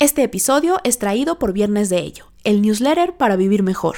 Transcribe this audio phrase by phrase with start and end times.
[0.00, 3.96] Este episodio es traído por Viernes de Ello, el newsletter para vivir mejor.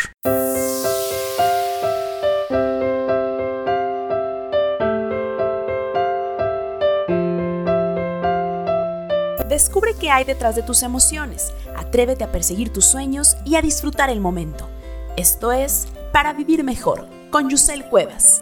[9.47, 14.09] Descubre qué hay detrás de tus emociones, atrévete a perseguir tus sueños y a disfrutar
[14.09, 14.71] el momento.
[15.19, 18.41] Esto es Para Vivir Mejor, con Yusel Cuevas.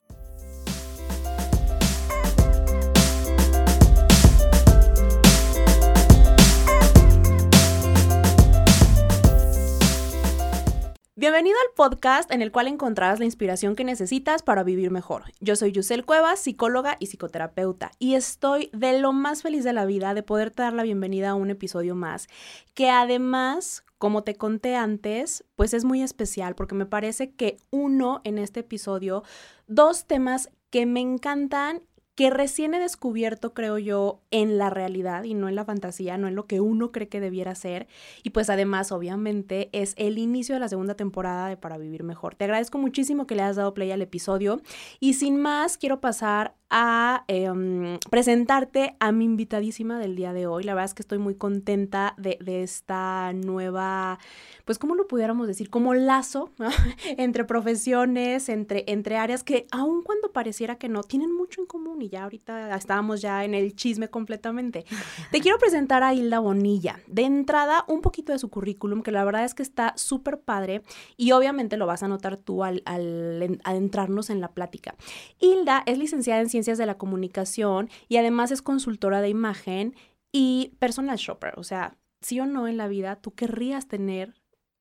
[11.21, 15.25] Bienvenido al podcast en el cual encontrarás la inspiración que necesitas para vivir mejor.
[15.41, 19.85] Yo soy Yusel Cuevas, psicóloga y psicoterapeuta, y estoy de lo más feliz de la
[19.85, 22.29] vida de poderte dar la bienvenida a un episodio más,
[22.73, 28.21] que además, como te conté antes, pues es muy especial porque me parece que uno
[28.23, 29.25] en este episodio,
[29.67, 31.83] dos temas que me encantan
[32.19, 36.27] que recién he descubierto, creo yo, en la realidad y no en la fantasía, no
[36.27, 37.87] en lo que uno cree que debiera ser.
[38.25, 42.35] Y pues además, obviamente, es el inicio de la segunda temporada de Para Vivir Mejor.
[42.35, 44.61] Te agradezco muchísimo que le hayas dado play al episodio.
[44.99, 50.65] Y sin más, quiero pasar a em, presentarte a mi invitadísima del día de hoy.
[50.65, 54.19] La verdad es que estoy muy contenta de, esta nueva,
[54.65, 55.71] pues, ¿cómo lo pudiéramos decir?
[55.71, 56.51] Como lazo
[57.17, 62.03] entre profesiones, entre, entre áreas que aun cuando pareciera que no, tienen mucho en común
[62.03, 64.85] y ya ahorita estábamos ya en el chisme completamente.
[65.31, 67.01] Te quiero presentar a Hilda Bonilla.
[67.07, 70.83] De entrada, un poquito de su currículum, que la verdad es que está súper padre
[71.17, 74.95] y obviamente lo vas a notar tú al, al adentrarnos en la plática.
[75.39, 79.95] Hilda es licenciada en Ciencias de la Comunicación y además es consultora de imagen
[80.33, 81.55] y personal shopper.
[81.57, 84.35] O sea, sí o no en la vida, tú querrías tener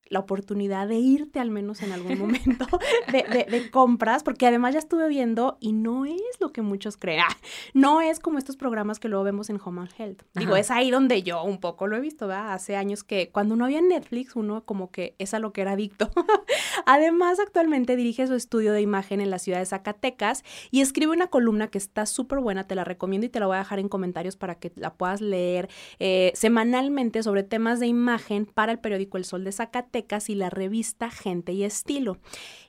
[0.09, 2.65] la oportunidad de irte al menos en algún momento
[3.11, 7.21] de, compras, porque además ya estuve viendo y no es lo que muchos creen.
[7.21, 7.37] Ah,
[7.73, 10.23] no es como estos programas que luego vemos en Home and Health.
[10.35, 12.53] Digo, es ahí donde yo un poco lo he visto, ¿verdad?
[12.53, 15.73] Hace años que cuando no había Netflix, uno como que es a lo que era
[15.73, 16.09] adicto.
[16.85, 21.27] además, actualmente dirige su estudio de imagen en la ciudad de Zacatecas y escribe una
[21.27, 23.89] columna que está súper buena, te la recomiendo y te la voy a dejar en
[23.89, 29.17] comentarios para que la puedas leer eh, semanalmente sobre temas de imagen para el periódico
[29.17, 29.96] El Sol de Zacatecas
[30.27, 32.17] y la revista Gente y Estilo.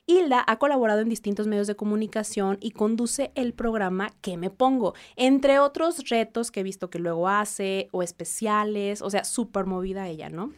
[0.05, 4.93] Hilda ha colaborado en distintos medios de comunicación y conduce el programa ¿Qué me pongo?
[5.15, 10.07] Entre otros retos que he visto que luego hace o especiales, o sea, súper movida
[10.07, 10.51] ella, ¿no?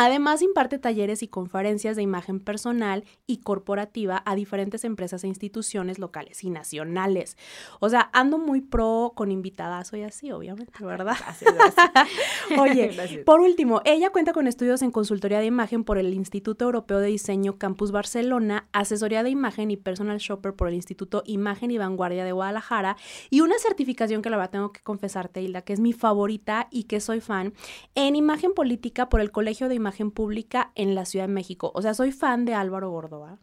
[0.00, 5.98] Además, imparte talleres y conferencias de imagen personal y corporativa a diferentes empresas e instituciones
[5.98, 7.36] locales y nacionales.
[7.80, 11.16] O sea, ando muy pro con invitadas hoy así, obviamente, ¿verdad?
[12.60, 17.00] Oye, por último, ella cuenta con estudios en consultoría de imagen por el Instituto Europeo
[17.00, 21.78] de Diseño Campus Barcelona, asesoría de imagen y personal shopper por el Instituto Imagen y
[21.78, 22.96] Vanguardia de Guadalajara
[23.30, 26.84] y una certificación que la verdad tengo que confesarte, Hilda, que es mi favorita y
[26.84, 27.52] que soy fan,
[27.96, 31.72] en imagen política por el Colegio de Imagen imagen pública en la Ciudad de México.
[31.74, 33.38] O sea, soy fan de Álvaro Gordoa.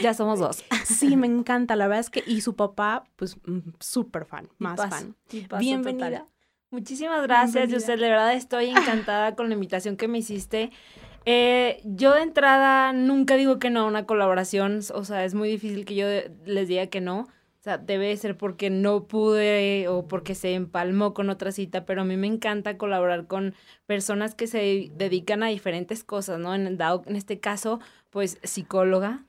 [0.00, 0.64] ya somos dos.
[0.84, 1.74] Sí, me encanta.
[1.76, 5.16] La verdad es que, y su papá, pues mm, súper fan, más fan.
[5.58, 6.26] Bienvenida.
[6.70, 8.00] Muchísimas gracias, Yusel.
[8.00, 10.70] De verdad estoy encantada con la invitación que me hiciste.
[11.24, 14.80] Eh, yo de entrada nunca digo que no a una colaboración.
[14.94, 16.06] O sea, es muy difícil que yo
[16.44, 17.28] les diga que no.
[17.62, 22.00] O sea, debe ser porque no pude o porque se empalmó con otra cita, pero
[22.00, 23.54] a mí me encanta colaborar con
[23.86, 26.56] personas que se dedican a diferentes cosas, ¿no?
[26.56, 27.78] En, en este caso,
[28.10, 29.26] pues psicóloga.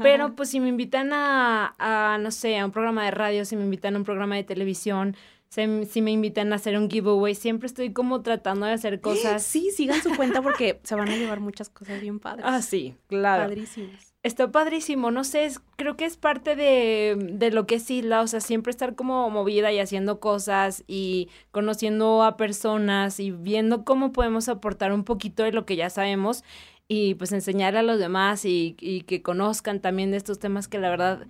[0.00, 3.56] Pero pues si me invitan a, a, no sé, a un programa de radio, si
[3.56, 5.16] me invitan a un programa de televisión,
[5.48, 9.42] si, me invitan a hacer un giveaway, siempre estoy como tratando de hacer cosas.
[9.52, 12.46] Sí, sigan su cuenta porque se van a llevar muchas cosas bien padres.
[12.48, 13.42] Ah, sí, claro.
[13.42, 14.11] Padrísimas.
[14.22, 18.26] Está padrísimo, no sé, creo que es parte de, de, lo que es Isla, o
[18.28, 24.12] sea, siempre estar como movida y haciendo cosas y conociendo a personas y viendo cómo
[24.12, 26.44] podemos aportar un poquito de lo que ya sabemos
[26.86, 30.78] y pues enseñar a los demás y, y que conozcan también de estos temas que
[30.78, 31.26] la verdad,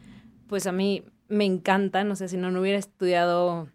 [0.46, 3.70] pues a mí me encantan, o sea, si no, no hubiera estudiado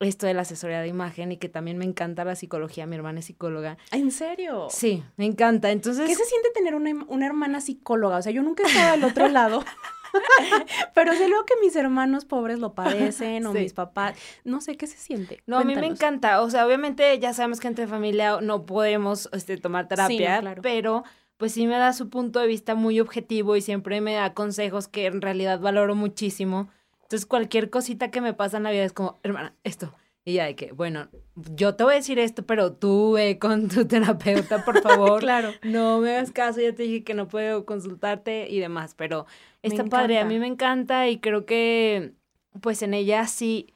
[0.00, 3.20] esto de la asesoría de imagen y que también me encanta la psicología, mi hermana
[3.20, 3.78] es psicóloga.
[3.90, 4.68] ¿En serio?
[4.70, 5.70] Sí, me encanta.
[5.70, 6.06] Entonces...
[6.06, 8.18] ¿Qué se siente tener una, hermana psicóloga?
[8.18, 9.64] O sea, yo nunca he estado al otro lado.
[10.94, 14.16] Pero sé luego que mis hermanos pobres lo padecen o mis papás.
[14.44, 15.42] No sé qué se siente.
[15.46, 16.40] No, a mí me encanta.
[16.42, 21.04] O sea, obviamente ya sabemos que entre familia no podemos este, tomar terapia, pero
[21.36, 24.88] pues sí me da su punto de vista muy objetivo y siempre me da consejos
[24.88, 26.68] que en realidad valoro muchísimo.
[27.08, 29.94] Entonces, cualquier cosita que me pasa en la vida es como, hermana, esto.
[30.26, 33.68] Y ya de que, bueno, yo te voy a decir esto, pero tú ve con
[33.68, 35.18] tu terapeuta, por favor.
[35.18, 35.54] claro.
[35.62, 39.24] No me hagas caso, ya te dije que no puedo consultarte y demás, pero
[39.62, 42.12] está padre, a mí me encanta y creo que,
[42.60, 43.74] pues en ella sí,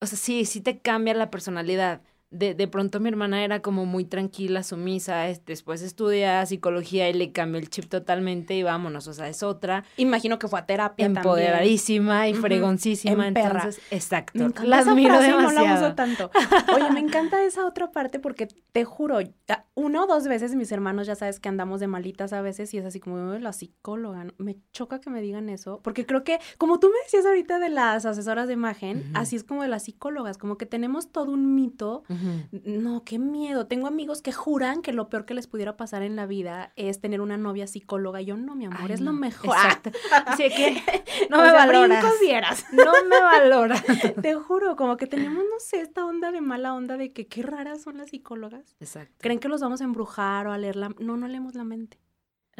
[0.00, 2.02] o sea, sí, sí te cambia la personalidad.
[2.30, 7.32] De, de pronto mi hermana era como muy tranquila, sumisa, después estudia psicología y le
[7.32, 9.84] cambió el chip totalmente y vámonos, o sea, es otra.
[9.96, 14.38] Imagino que fue a terapia Empoderadísima y fregoncísima, entonces, exacto.
[14.38, 16.30] Me esa frase no la uso tanto.
[16.74, 19.18] Oye, me encanta esa otra parte porque te juro,
[19.74, 22.78] una o dos veces mis hermanos ya sabes que andamos de malitas a veces y
[22.78, 26.78] es así como la psicóloga, me choca que me digan eso, porque creo que como
[26.78, 30.38] tú me decías ahorita de las asesoras de imagen, así es como de las psicólogas,
[30.38, 32.04] como que tenemos todo un mito
[32.50, 33.66] no, qué miedo.
[33.66, 37.00] Tengo amigos que juran que lo peor que les pudiera pasar en la vida es
[37.00, 38.20] tener una novia psicóloga.
[38.20, 39.54] Yo no, mi amor, es lo mejor.
[39.56, 39.90] Exacto.
[40.26, 40.82] Así que
[41.30, 42.04] no me valoras.
[42.72, 43.84] No me valoras.
[44.20, 47.42] Te juro, como que tenemos, no sé, esta onda de mala onda de que qué
[47.42, 48.76] raras son las psicólogas.
[48.80, 49.14] Exacto.
[49.18, 50.90] Creen que los vamos a embrujar o a leer la...
[50.98, 51.98] No, no leemos la mente.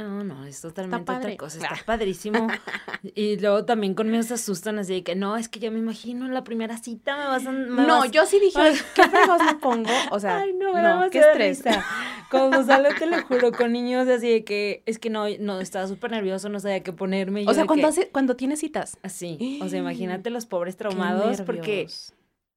[0.00, 1.58] No, no, es totalmente otra cosa.
[1.58, 2.48] Está padrísimo.
[3.14, 6.24] y luego también conmigo se asustan así de que no, es que ya me imagino
[6.24, 7.52] en la primera cita me vas a.
[7.52, 8.58] no, yo sí dije,
[8.94, 9.90] ¿qué fregos me pongo?
[10.10, 11.62] O sea, Ay, no, no qué estrés.
[12.30, 15.86] Cuando sale, te lo juro, con niños así de que es que no, no, estaba
[15.86, 17.44] súper nervioso, no sabía qué ponerme.
[17.46, 18.98] o sea, cuando, hace, cuando tienes citas.
[19.02, 19.58] Así.
[19.62, 21.86] O sea, imagínate los pobres traumados porque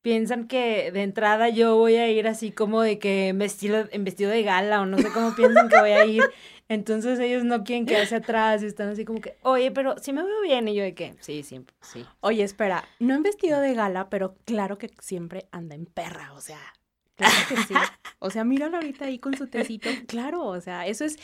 [0.03, 4.03] piensan que de entrada yo voy a ir así como de que en vestido, en
[4.03, 6.23] vestido de gala o no sé cómo piensan que voy a ir.
[6.69, 10.23] Entonces ellos no quieren quedarse atrás y están así como que, oye, pero si me
[10.23, 10.67] veo bien.
[10.67, 12.05] Y yo de que, sí, siempre, sí.
[12.21, 16.41] Oye, espera, no en vestido de gala, pero claro que siempre anda en perra, o
[16.41, 16.59] sea,
[17.15, 17.73] claro que sí.
[18.19, 19.89] O sea, míralo ahorita ahí con su tecito.
[20.07, 21.17] Claro, o sea, eso es.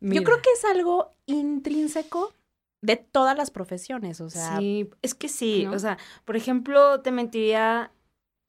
[0.00, 2.32] Yo creo que es algo intrínseco
[2.80, 4.58] de todas las profesiones, o sea.
[4.58, 5.66] Sí, es que sí.
[5.66, 7.90] O sea, por ejemplo, te mentiría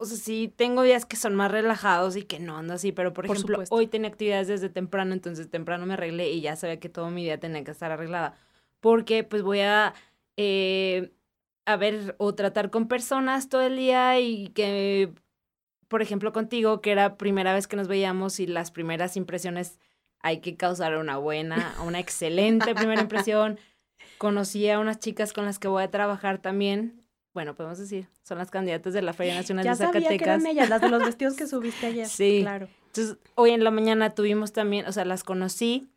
[0.00, 3.12] o sea, sí, tengo días que son más relajados y que no ando así, pero
[3.12, 6.88] por, ejemplo, hoy tenía actividades desde temprano, entonces temprano me arreglé y ya sabía que
[6.88, 8.34] todo mi día tenía que estar arreglada.
[8.80, 9.92] Porque pues voy a,
[10.38, 11.12] eh,
[11.66, 15.12] a ver o tratar con personas todo el día y que,
[15.86, 19.78] por ejemplo, contigo, que era primera vez que nos veíamos y las primeras impresiones
[20.20, 23.58] hay que causar una buena, una excelente primera impresión.
[24.16, 26.99] Conocí a unas chicas con las que voy a trabajar también
[27.32, 30.02] bueno, podemos decir, son las candidatas de la Feria Nacional de Zacatecas.
[30.02, 32.08] Sabía que eran ellas, las de los vestidos que subiste ayer.
[32.08, 32.68] Sí, claro.
[32.86, 35.88] Entonces, hoy en la mañana tuvimos también, o sea, las conocí.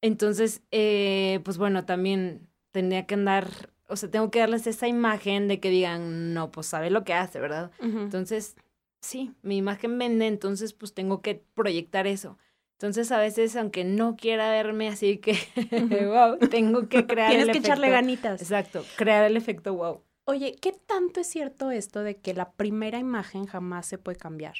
[0.00, 3.48] Entonces, eh, pues bueno, también tenía que andar,
[3.86, 7.14] o sea, tengo que darles esa imagen de que digan, no, pues sabe lo que
[7.14, 7.70] hace, ¿verdad?
[7.80, 8.56] Entonces,
[9.00, 12.38] sí, mi imagen vende, entonces pues tengo que proyectar eso.
[12.72, 15.36] Entonces, a veces, aunque no quiera verme así que,
[16.08, 18.42] wow, tengo que crear Tienes que echarle ganitas.
[18.42, 20.02] Exacto, crear el efecto wow.
[20.24, 24.54] Oye, ¿qué tanto es cierto esto de que la primera imagen jamás se puede cambiar?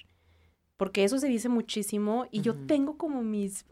[0.77, 3.65] Porque eso se dice muchísimo y yo tengo como mis,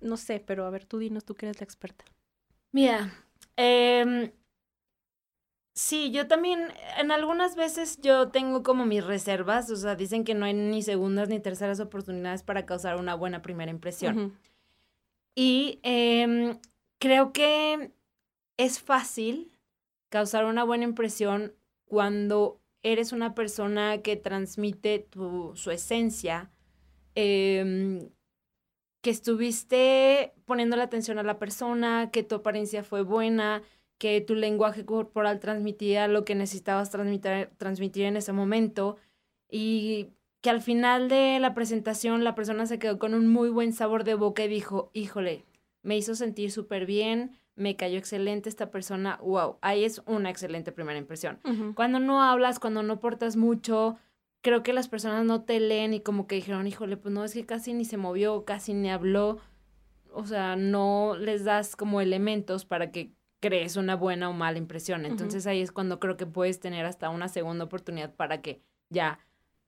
[0.00, 2.06] no sé, pero a ver, tú dinos, tú que eres la experta.
[2.72, 3.12] Mira,
[3.58, 4.32] eh,
[5.74, 10.34] sí, yo también, en algunas veces yo tengo como mis reservas, o sea, dicen que
[10.34, 14.38] no hay ni segundas ni terceras oportunidades para causar una buena primera impresión.
[15.34, 16.58] Y eh,
[16.98, 17.92] creo que
[18.56, 19.57] es fácil
[20.08, 26.50] causar una buena impresión cuando eres una persona que transmite tu, su esencia,
[27.14, 28.10] em,
[29.02, 33.62] que estuviste poniendo la atención a la persona, que tu apariencia fue buena,
[33.98, 38.96] que tu lenguaje corporal transmitía lo que necesitabas transmitir, transmitir en ese momento
[39.50, 40.10] y
[40.40, 44.04] que al final de la presentación la persona se quedó con un muy buen sabor
[44.04, 45.44] de boca y dijo, híjole,
[45.82, 50.72] me hizo sentir súper bien, me cayó excelente esta persona, wow, ahí es una excelente
[50.72, 51.40] primera impresión.
[51.74, 53.96] Cuando no hablas, cuando no portas mucho,
[54.40, 57.34] creo que las personas no te leen y como que dijeron, híjole, pues no, es
[57.34, 59.38] que casi ni se movió, casi ni habló,
[60.12, 65.04] o sea, no les das como elementos para que crees una buena o mala impresión.
[65.04, 69.20] Entonces ahí es cuando creo que puedes tener hasta una segunda oportunidad para que ya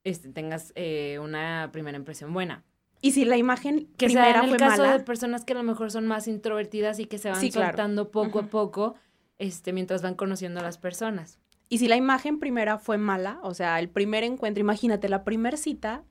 [0.05, 2.65] este, tengas eh, una primera impresión buena.
[3.01, 5.63] Y si la imagen que primera sea en el caso de personas que a lo
[5.63, 8.95] mejor son más introvertidas y que se van soltando poco a poco,
[9.39, 11.39] este, mientras van conociendo a las personas.
[11.69, 15.57] Y si la imagen primera fue mala, o sea, el primer encuentro, imagínate, la primera
[15.57, 16.05] cita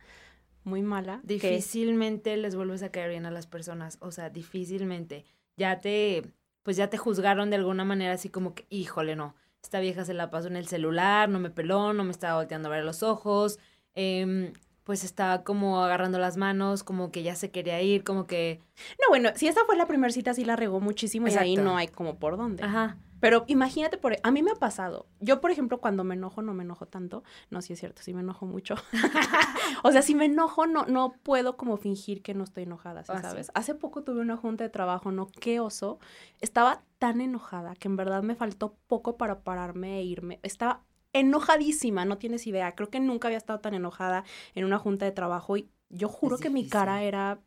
[0.63, 1.19] muy mala.
[1.23, 5.25] Difícilmente les vuelves a caer bien a las personas, o sea, difícilmente.
[5.57, 6.23] Ya te,
[6.63, 10.13] pues ya te juzgaron de alguna manera así como que, híjole, no, esta vieja se
[10.13, 13.03] la pasó en el celular, no me peló, no me estaba volteando a ver los
[13.03, 13.59] ojos,
[13.95, 14.53] eh,
[14.89, 18.59] pues estaba como agarrando las manos, como que ya se quería ir, como que...
[18.99, 21.77] No, bueno, si esta fue la primera cita, sí la regó muchísimo y ahí no
[21.77, 22.63] hay como por dónde.
[22.63, 22.97] Ajá.
[23.19, 25.05] Pero imagínate, por, a mí me ha pasado.
[25.19, 27.23] Yo, por ejemplo, cuando me enojo, no me enojo tanto.
[27.51, 28.73] No, sí es cierto, sí me enojo mucho.
[29.83, 33.21] o sea, si me enojo, no, no puedo como fingir que no estoy enojada, ah,
[33.21, 33.51] ¿sabes?
[33.53, 35.27] Hace poco tuve una junta de trabajo, ¿no?
[35.27, 35.99] Qué oso.
[36.41, 40.39] Estaba tan enojada que en verdad me faltó poco para pararme e irme.
[40.41, 40.81] Estaba
[41.13, 42.75] enojadísima, no tienes idea.
[42.75, 44.23] Creo que nunca había estado tan enojada
[44.55, 47.39] en una junta de trabajo y yo juro que mi cara era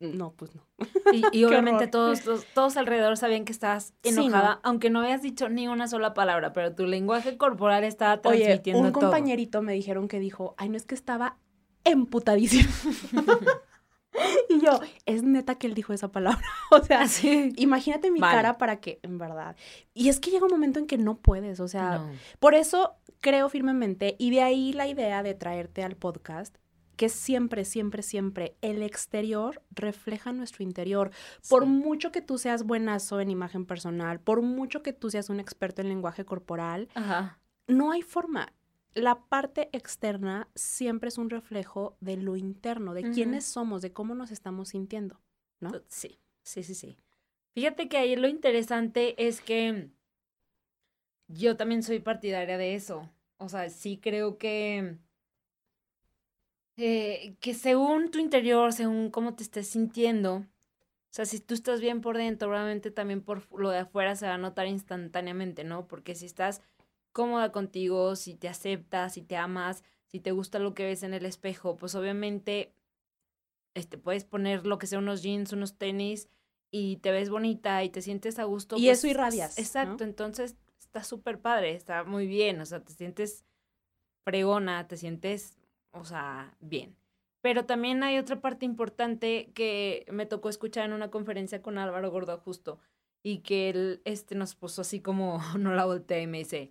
[0.00, 0.62] no, pues no.
[1.12, 2.20] Y, obviamente todos,
[2.54, 6.74] todos, alrededor sabían que estabas enojada, aunque no habías dicho ni una sola palabra, pero
[6.74, 10.86] tu lenguaje corporal estaba transmitiendo Oye, un compañerito me dijeron que dijo, ay, no es
[10.86, 11.38] que estaba
[11.84, 12.70] emputadísimo.
[14.48, 16.42] y yo, es neta que él dijo esa palabra.
[16.70, 17.06] o sea,
[17.56, 19.56] imagínate mi cara para que, en verdad.
[19.94, 22.04] Y es que llega un momento en que no puedes, o sea,
[22.38, 26.56] por eso creo firmemente, y de ahí la idea de traerte al podcast,
[26.98, 31.12] que siempre, siempre, siempre el exterior refleja nuestro interior.
[31.48, 35.38] Por mucho que tú seas buenazo en imagen personal, por mucho que tú seas un
[35.38, 36.88] experto en lenguaje corporal,
[37.68, 38.52] no hay forma.
[38.94, 44.14] La parte externa siempre es un reflejo de lo interno, de quiénes somos, de cómo
[44.14, 45.20] nos estamos sintiendo,
[45.60, 45.70] ¿no?
[45.88, 46.96] Sí, sí, sí, sí.
[47.54, 49.90] Fíjate que ahí lo interesante es que
[51.28, 53.08] yo también soy partidaria de eso.
[53.36, 54.98] O sea, sí creo que
[56.76, 60.46] eh, que según tu interior, según cómo te estés sintiendo, o
[61.10, 64.34] sea, si tú estás bien por dentro, probablemente también por lo de afuera se va
[64.34, 65.88] a notar instantáneamente, ¿no?
[65.88, 66.62] Porque si estás
[67.18, 71.14] cómoda contigo, si te aceptas, si te amas, si te gusta lo que ves en
[71.14, 72.72] el espejo, pues obviamente
[73.74, 76.28] este, puedes poner lo que sea unos jeans, unos tenis
[76.70, 78.76] y te ves bonita y te sientes a gusto.
[78.76, 79.58] Y eso pues, irradias.
[79.58, 83.44] Exacto, entonces está súper padre, está muy bien, o sea, te sientes
[84.24, 85.58] fregona, te sientes
[85.90, 86.96] o sea, bien.
[87.40, 92.12] Pero también hay otra parte importante que me tocó escuchar en una conferencia con Álvaro
[92.12, 92.78] Gordo justo
[93.24, 96.70] y que él este, nos puso así como no la volteé y me dice,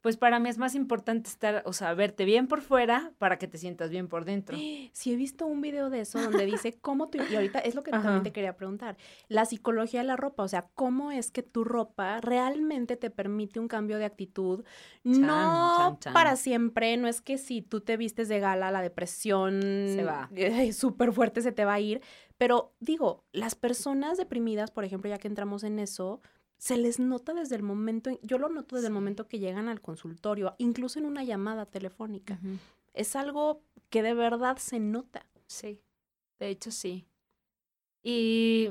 [0.00, 3.46] pues para mí es más importante estar, o sea, verte bien por fuera para que
[3.46, 4.56] te sientas bien por dentro.
[4.92, 7.82] Sí, he visto un video de eso donde dice cómo tú, y ahorita es lo
[7.82, 8.96] que también te quería preguntar,
[9.28, 13.60] la psicología de la ropa, o sea, cómo es que tu ropa realmente te permite
[13.60, 14.64] un cambio de actitud,
[15.04, 20.04] no para siempre, no es que si tú te vistes de gala, la depresión se
[20.04, 20.30] va.
[20.72, 22.00] súper fuerte se te va a ir,
[22.36, 26.20] pero digo, las personas deprimidas, por ejemplo, ya que entramos en eso,
[26.60, 29.80] se les nota desde el momento, yo lo noto desde el momento que llegan al
[29.80, 32.38] consultorio, incluso en una llamada telefónica.
[32.92, 35.24] Es algo que de verdad se nota.
[35.46, 35.80] Sí,
[36.38, 37.06] de hecho sí.
[38.02, 38.68] Y,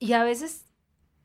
[0.00, 0.64] y a veces,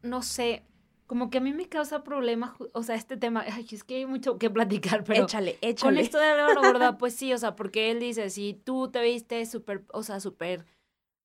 [0.03, 0.63] no sé,
[1.07, 4.05] como que a mí me causa problema, o sea, este tema, ay, es que hay
[4.05, 5.23] mucho que platicar, pero...
[5.23, 5.95] Échale, échale.
[5.95, 6.97] Con esto de Álvaro ¿verdad?
[6.99, 10.67] pues sí, o sea, porque él dice, si tú te viste súper, o sea, súper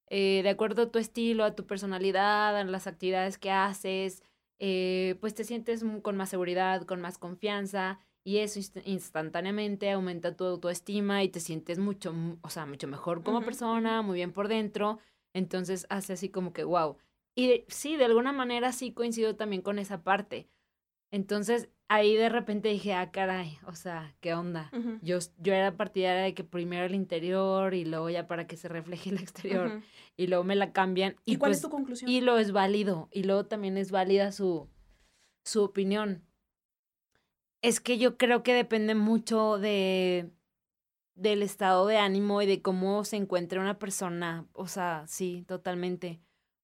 [0.08, 4.22] eh, de acuerdo a tu estilo, a tu personalidad, a las actividades que haces,
[4.58, 10.44] eh, pues te sientes con más seguridad, con más confianza y eso instantáneamente aumenta tu
[10.44, 14.98] autoestima y te sientes mucho, o sea, mucho mejor como persona, muy bien por dentro.
[15.34, 16.96] Entonces hace así como que, wow.
[17.34, 20.48] Y sí, de alguna manera sí coincido también con esa parte.
[21.14, 24.68] Entonces, ahí de repente dije, ah, caray, o sea, ¿qué onda?
[25.00, 28.68] yo, yo era partidaria de que primero el interior y luego ya para que se
[28.68, 29.80] refleje el exterior.
[30.16, 31.14] Y luego me la cambian.
[31.24, 32.10] ¿Y, cuál es pues tu conclusión?
[32.10, 33.08] Y lo es válido.
[33.12, 34.68] Y luego también es válida su,
[35.44, 36.24] su opinión.
[37.62, 40.32] Es que yo creo que depende mucho de
[41.14, 44.48] del estado de ánimo y de cómo se encuentra una persona.
[44.52, 46.20] O sea, sí, totalmente.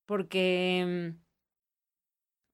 [0.07, 1.30] Porque mm,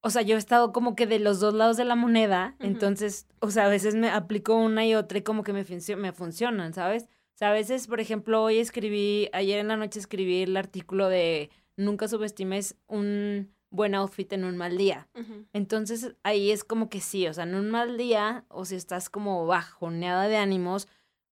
[0.06, 3.26] o sea, yo he estado como que de los dos lados de la moneda, entonces,
[3.40, 5.64] o sea, a veces me aplico una y otra y como que me,
[5.96, 7.04] me funcionan, ¿sabes?
[7.04, 11.08] O sea, a veces, por ejemplo, hoy escribí, ayer en la noche escribí el artículo
[11.08, 15.08] de nunca subestimes un buen outfit en un mal día.
[15.52, 19.10] Entonces, ahí es como que sí, o sea, en un mal día, o si estás
[19.10, 20.86] como bajoneada de ánimos,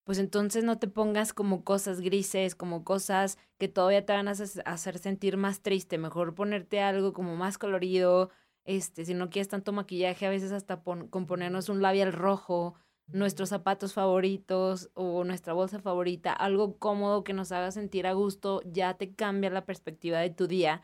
[0.05, 4.31] pues entonces no te pongas como cosas grises, como cosas que todavía te van a
[4.31, 5.97] hacer sentir más triste.
[5.97, 8.31] Mejor ponerte algo como más colorido,
[8.65, 12.75] este, si no quieres tanto maquillaje, a veces hasta con ponernos un labial rojo,
[13.13, 18.61] nuestros zapatos favoritos o nuestra bolsa favorita, algo cómodo que nos haga sentir a gusto,
[18.65, 20.81] ya te cambia la perspectiva de tu día.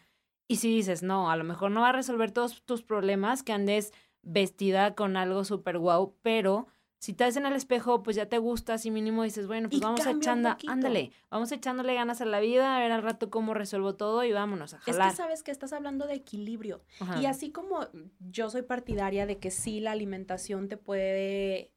[0.47, 3.53] Y si dices, no, a lo mejor no va a resolver todos tus problemas, que
[3.53, 6.67] andes vestida con algo súper guau, pero
[6.99, 9.81] si te ves en el espejo, pues ya te gusta, así mínimo dices, bueno, pues
[9.81, 13.95] vamos echando, ándale, vamos echándole ganas a la vida, a ver al rato cómo resuelvo
[13.95, 15.09] todo y vámonos a jalar.
[15.09, 16.83] Es que sabes que estás hablando de equilibrio.
[17.21, 17.87] Y así como
[18.19, 21.71] yo soy partidaria de que sí la alimentación te puede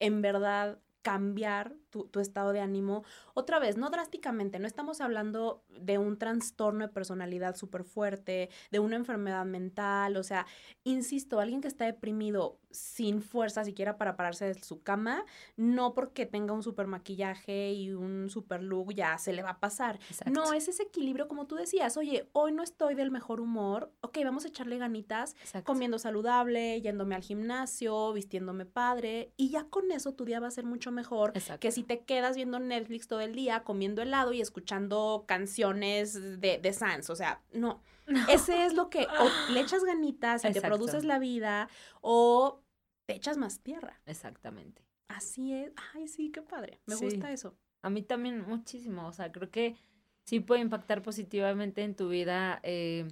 [0.00, 3.04] en verdad cambiar tu, estado de ánimo.
[3.34, 8.78] Otra vez, no drásticamente, no estamos hablando de un trastorno de personalidad súper fuerte, de
[8.78, 10.46] una enfermedad mental, o sea,
[10.84, 15.24] insisto, alguien que está deprimido sin fuerza siquiera para pararse de su cama,
[15.56, 19.60] no porque tenga un super maquillaje y un super look ya se le va a
[19.60, 19.98] pasar.
[20.30, 24.18] No, es ese equilibrio como tú decías, oye, hoy no estoy del mejor humor, ok,
[24.24, 25.34] vamos a echarle ganitas,
[25.64, 30.50] comiendo saludable, yéndome al gimnasio, vistiéndome padre, y ya con eso tu día va a
[30.50, 34.40] ser mucho mejor que si te quedas viendo Netflix todo el día, comiendo helado y
[34.40, 37.82] escuchando canciones de, de Sans, o sea, no.
[38.30, 41.68] Ese es lo que o le echas ganitas y te produces la vida
[42.00, 42.62] o
[43.06, 44.00] te echas más tierra.
[44.06, 44.84] Exactamente.
[45.08, 45.72] Así es.
[45.94, 46.80] Ay, sí, qué padre.
[46.86, 47.56] Me gusta eso.
[47.82, 49.06] A mí también muchísimo.
[49.06, 49.76] O sea, creo que
[50.24, 52.60] sí puede impactar positivamente en tu vida.
[52.62, 53.08] Eh,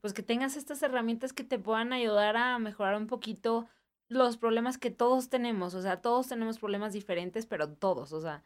[0.00, 3.68] pues que tengas estas herramientas que te puedan ayudar a mejorar un poquito
[4.08, 5.74] los problemas que todos tenemos.
[5.74, 8.12] O sea, todos tenemos problemas diferentes, pero todos.
[8.12, 8.44] O sea,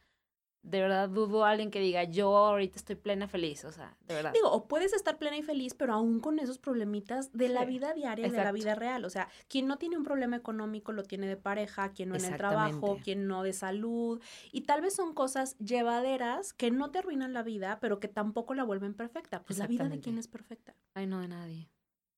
[0.62, 4.14] de verdad dudo a alguien que diga, yo ahorita estoy plena feliz, o sea, de
[4.14, 4.32] verdad.
[4.32, 7.92] Digo, o puedes estar plena y feliz, pero aún con esos problemitas de la vida
[7.94, 9.04] diaria, de la vida real.
[9.04, 12.24] O sea, quien no tiene un problema económico lo tiene de pareja, quien no en
[12.24, 14.22] el trabajo, quien no de salud.
[14.52, 18.54] Y tal vez son cosas llevaderas que no te arruinan la vida, pero que tampoco
[18.54, 19.42] la vuelven perfecta.
[19.42, 20.76] Pues la vida de quién es perfecta.
[20.94, 21.70] Ay, no, de nadie.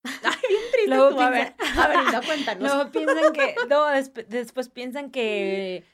[0.91, 2.63] Triste tú, a ver, a ver, cuéntanos.
[2.63, 3.87] Luego piensan que, no,
[4.29, 5.85] después piensan que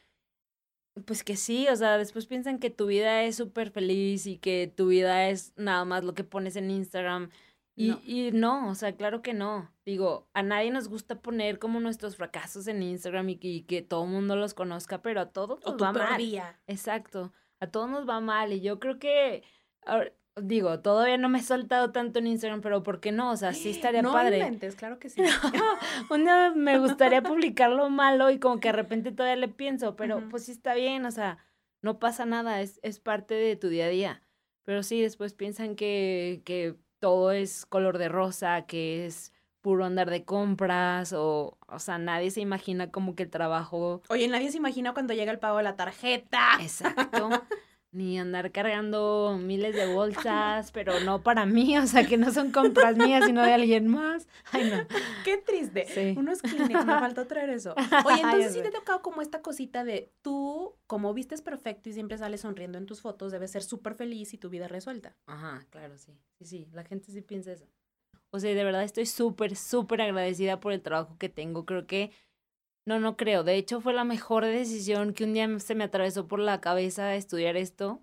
[1.06, 4.72] pues que sí, o sea, después piensan que tu vida es súper feliz y que
[4.74, 7.30] tu vida es nada más lo que pones en Instagram.
[7.76, 8.00] Y no.
[8.04, 9.72] y no, o sea, claro que no.
[9.86, 14.04] Digo, a nadie nos gusta poner como nuestros fracasos en Instagram y que, que todo
[14.04, 16.20] el mundo los conozca, pero a todos nos va mal.
[16.66, 18.52] Exacto, a todos nos va mal.
[18.52, 19.44] Y yo creo que
[20.42, 23.30] digo, todavía no me he soltado tanto en Instagram, pero ¿por qué no?
[23.30, 24.38] O sea, sí estaría no padre.
[24.38, 25.22] No inventes, claro que sí.
[26.10, 29.96] un día me gustaría publicar lo malo y como que de repente todavía le pienso,
[29.96, 31.38] pero pues sí está bien, o sea,
[31.82, 34.22] no pasa nada, es, es parte de tu día a día.
[34.64, 40.10] Pero sí, después piensan que, que todo es color de rosa, que es puro andar
[40.10, 44.02] de compras o, o sea, nadie se imagina como que el trabajo...
[44.08, 46.58] Oye, nadie se imagina cuando llega el pago de la tarjeta.
[46.60, 47.30] Exacto.
[47.92, 52.52] ni andar cargando miles de bolsas, pero no para mí, o sea, que no son
[52.52, 54.28] compras mías, sino de alguien más.
[54.52, 54.76] Ay, no.
[55.24, 55.86] Qué triste.
[55.88, 56.14] Sí.
[56.16, 57.74] Unos Kleenex, me faltó traer eso.
[58.04, 61.92] Oye, entonces sí te ha tocado como esta cosita de tú, como vistes perfecto y
[61.92, 65.16] siempre sales sonriendo en tus fotos, debes ser súper feliz y tu vida resuelta.
[65.26, 66.16] Ajá, claro, sí.
[66.38, 67.66] Sí, sí, la gente sí piensa eso.
[68.30, 71.66] O sea, de verdad estoy súper, súper agradecida por el trabajo que tengo.
[71.66, 72.12] Creo que
[72.86, 73.44] no, no creo.
[73.44, 77.14] De hecho, fue la mejor decisión que un día se me atravesó por la cabeza
[77.14, 78.02] estudiar esto.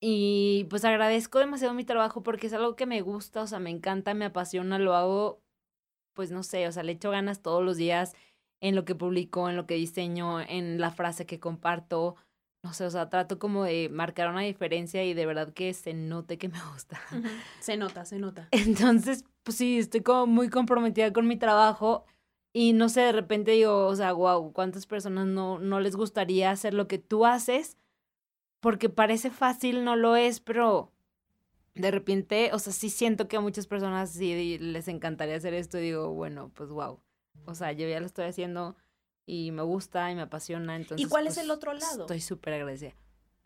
[0.00, 3.70] Y pues agradezco demasiado mi trabajo porque es algo que me gusta, o sea, me
[3.70, 5.42] encanta, me apasiona, lo hago,
[6.12, 8.14] pues no sé, o sea, le echo ganas todos los días
[8.60, 12.16] en lo que publico, en lo que diseño, en la frase que comparto.
[12.62, 15.94] No sé, o sea, trato como de marcar una diferencia y de verdad que se
[15.94, 17.00] note que me gusta.
[17.60, 18.48] Se nota, se nota.
[18.52, 22.04] Entonces, pues sí, estoy como muy comprometida con mi trabajo
[22.58, 26.50] y no sé, de repente digo, o sea, wow, ¿cuántas personas no, no les gustaría
[26.50, 27.76] hacer lo que tú haces?
[28.60, 30.90] Porque parece fácil, no lo es, pero
[31.74, 35.76] de repente, o sea, sí siento que a muchas personas sí les encantaría hacer esto
[35.76, 36.98] y digo, bueno, pues wow.
[37.44, 38.74] O sea, yo ya lo estoy haciendo
[39.26, 40.76] y me gusta y me apasiona.
[40.76, 42.04] Entonces, ¿Y cuál es pues, el otro lado?
[42.04, 42.94] Estoy súper agradecida.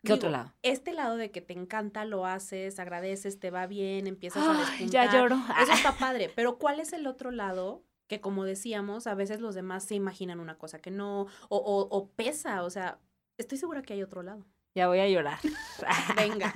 [0.05, 0.53] ¿Qué otro lado?
[0.61, 4.89] Este lado de que te encanta, lo haces, agradeces, te va bien, empiezas a despuntar.
[4.89, 5.37] Ya lloro.
[5.61, 6.31] Eso está padre.
[6.33, 10.41] Pero ¿cuál es el otro lado que como decíamos, a veces los demás se imaginan
[10.41, 12.99] una cosa que no, o, o, pesa, o sea,
[13.37, 14.45] estoy segura que hay otro lado.
[14.75, 15.39] Ya voy a llorar.
[16.17, 16.53] Venga.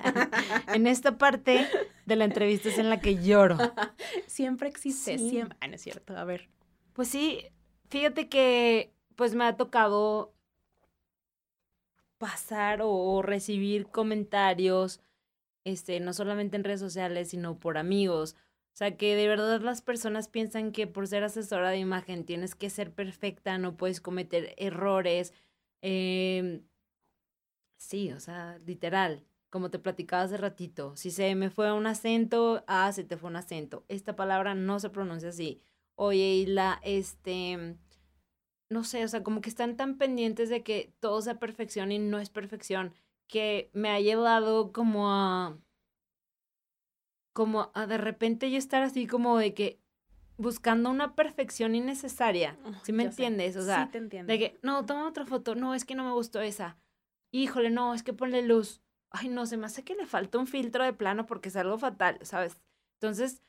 [0.73, 1.65] en esta parte
[2.05, 3.57] de la entrevista es en la que lloro.
[4.27, 5.57] Siempre existe, siempre.
[5.61, 6.49] Ah, no es cierto, a ver.
[6.91, 7.45] Pues sí,
[7.87, 10.33] fíjate que pues me ha tocado
[12.17, 14.99] pasar o recibir comentarios,
[15.63, 18.35] este, no solamente en redes sociales, sino por amigos
[18.75, 22.55] o sea, que de verdad las personas piensan que por ser asesora de imagen tienes
[22.55, 25.33] que ser perfecta, no puedes cometer errores.
[25.81, 26.61] Eh,
[27.77, 32.65] sí, o sea, literal, como te platicaba hace ratito, si se me fue un acento,
[32.67, 33.85] ah, se te fue un acento.
[33.87, 35.61] Esta palabra no se pronuncia así.
[35.95, 37.77] Oye, y la, este,
[38.69, 41.99] no sé, o sea, como que están tan pendientes de que todo sea perfección y
[41.99, 42.93] no es perfección,
[43.27, 45.57] que me ha llevado como a
[47.35, 49.77] como a de repente yo estar así como de que
[50.37, 52.57] buscando una perfección innecesaria.
[52.83, 53.57] ¿Sí me entiendes?
[53.57, 54.31] O sea, sí te entiendo.
[54.31, 56.77] de que, no, toma otra foto, no, es que no me gustó esa.
[57.31, 58.81] Híjole, no, es que ponle luz.
[59.11, 61.77] Ay, no, se me hace que le falta un filtro de plano porque es algo
[61.77, 62.57] fatal, ¿sabes?
[63.01, 63.41] Entonces,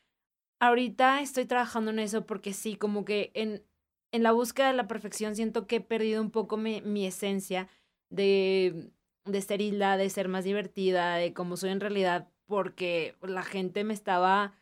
[0.58, 3.62] ahorita estoy trabajando en eso porque sí, como que en,
[4.10, 7.68] en la búsqueda de la perfección siento que he perdido un poco mi, mi esencia
[8.10, 8.90] de
[9.26, 13.84] de ser isla, de ser más divertida, de cómo soy en realidad, porque la gente
[13.84, 14.54] me estaba,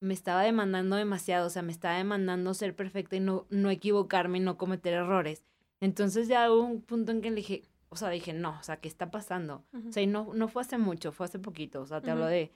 [0.00, 4.38] me estaba demandando demasiado, o sea, me estaba demandando ser perfecta y no, no equivocarme
[4.38, 5.44] y no cometer errores.
[5.80, 8.78] Entonces ya hubo un punto en que le dije, o sea, dije, no, o sea,
[8.78, 9.64] ¿qué está pasando?
[9.88, 12.26] O sea, y no, no fue hace mucho, fue hace poquito, o sea, te hablo
[12.26, 12.52] de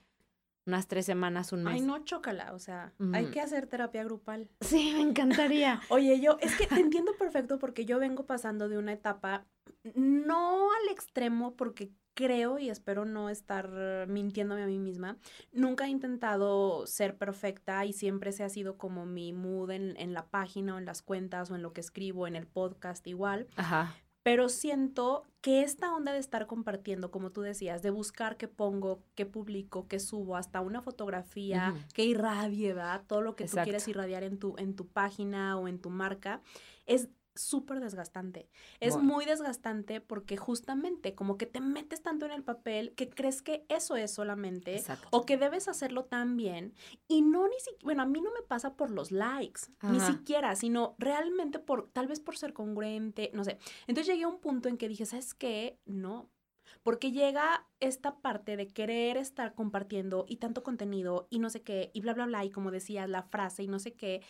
[0.66, 1.74] unas tres semanas, un mes.
[1.74, 4.48] Ay, no, chócala, o sea, hay que hacer terapia grupal.
[4.60, 5.80] Sí, me encantaría.
[5.88, 9.46] Oye, yo, es que te entiendo perfecto porque yo vengo pasando de una etapa,
[9.94, 15.18] no al extremo, porque creo y espero no estar mintiéndome a mí misma.
[15.52, 20.14] Nunca he intentado ser perfecta y siempre se ha sido como mi mood en, en,
[20.14, 23.46] la página o en las cuentas o en lo que escribo, en el podcast igual.
[23.56, 28.46] Ajá pero siento que esta onda de estar compartiendo, como tú decías, de buscar qué
[28.46, 33.02] pongo, qué publico, qué subo, hasta una fotografía que irradie, ¿verdad?
[33.06, 36.40] Todo lo que tú quieres irradiar en tu, en tu página o en tu marca,
[36.86, 38.48] es súper desgastante.
[38.80, 43.42] Es muy desgastante porque justamente como que te metes tanto en el papel que crees
[43.42, 46.74] que eso es solamente o que debes hacerlo tan bien
[47.08, 50.54] y no ni siquiera, bueno, a mí no me pasa por los likes, ni siquiera,
[50.56, 53.58] sino realmente por, tal vez por ser congruente, no sé.
[53.86, 55.78] Entonces llegué a un punto en que dije, ¿sabes qué?
[55.84, 56.30] No.
[56.82, 61.90] Porque llega esta parte de querer estar compartiendo y tanto contenido y no sé qué,
[61.92, 64.22] y bla, bla, bla, y como decías, la frase y no sé qué,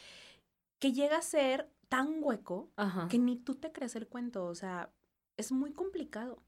[0.81, 2.71] que llega a ser tan hueco
[3.11, 4.47] que ni tú te crees el cuento.
[4.47, 4.91] O sea,
[5.37, 6.43] es muy complicado.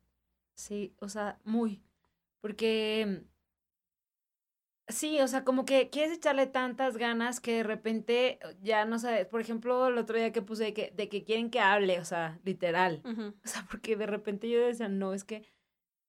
[0.55, 1.83] Sí, o sea, muy.
[2.41, 3.27] Porque
[4.89, 9.27] sí, o sea, como que quieres echarle tantas ganas que de repente ya no sabes.
[9.27, 12.07] Por ejemplo, el otro día que puse de que, de que quieren que hable, o
[12.07, 13.03] sea, literal.
[13.05, 15.47] O sea, porque de repente yo decía, no, es que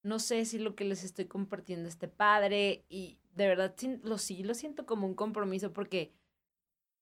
[0.02, 2.86] no sé si lo que les estoy compartiendo este padre.
[2.88, 6.14] Y de verdad lo, sí lo siento como un compromiso porque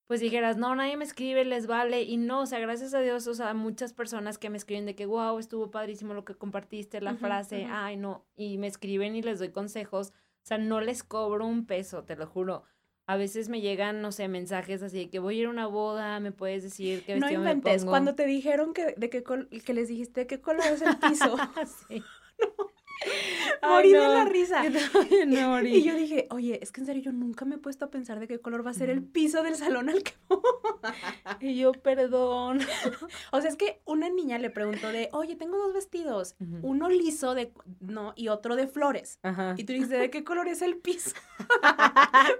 [0.07, 2.03] pues dijeras, no, nadie me escribe, les vale.
[2.03, 4.95] Y no, o sea, gracias a Dios, o sea, muchas personas que me escriben de
[4.95, 9.21] que, wow, estuvo padrísimo lo que compartiste, la frase, ay, no, y me escriben y
[9.21, 10.09] les doy consejos.
[10.09, 12.63] O sea, no les cobro un peso, te lo juro.
[13.07, 15.67] A veces me llegan, no sé, mensajes así de que voy a ir a una
[15.67, 17.91] boda, me puedes decir qué vestido No inventes, me pongo?
[17.91, 21.35] cuando te dijeron que, de qué que les dijiste qué color es el piso.
[21.87, 22.03] sí.
[22.39, 22.74] no.
[23.61, 24.63] Morí de la risa.
[24.65, 28.19] y yo dije, oye, es que en serio yo nunca me he puesto a pensar
[28.19, 30.13] de qué color va a ser el piso del salón al que
[31.41, 32.59] Y yo, perdón.
[33.31, 37.35] o sea, es que una niña le preguntó de, oye, tengo dos vestidos, uno liso
[37.35, 39.19] de, no, y otro de flores.
[39.57, 41.15] Y tú dijiste, ¿de qué color es el piso?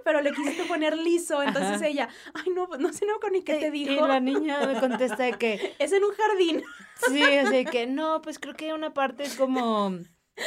[0.04, 3.56] Pero le quisiste poner liso, entonces ella, ay, no, no sé no con ni qué
[3.56, 3.92] te dijo.
[3.92, 5.74] Y la niña me contesta de que...
[5.78, 6.62] Es en un jardín.
[7.08, 9.92] sí, de que, no, pues creo que una parte es como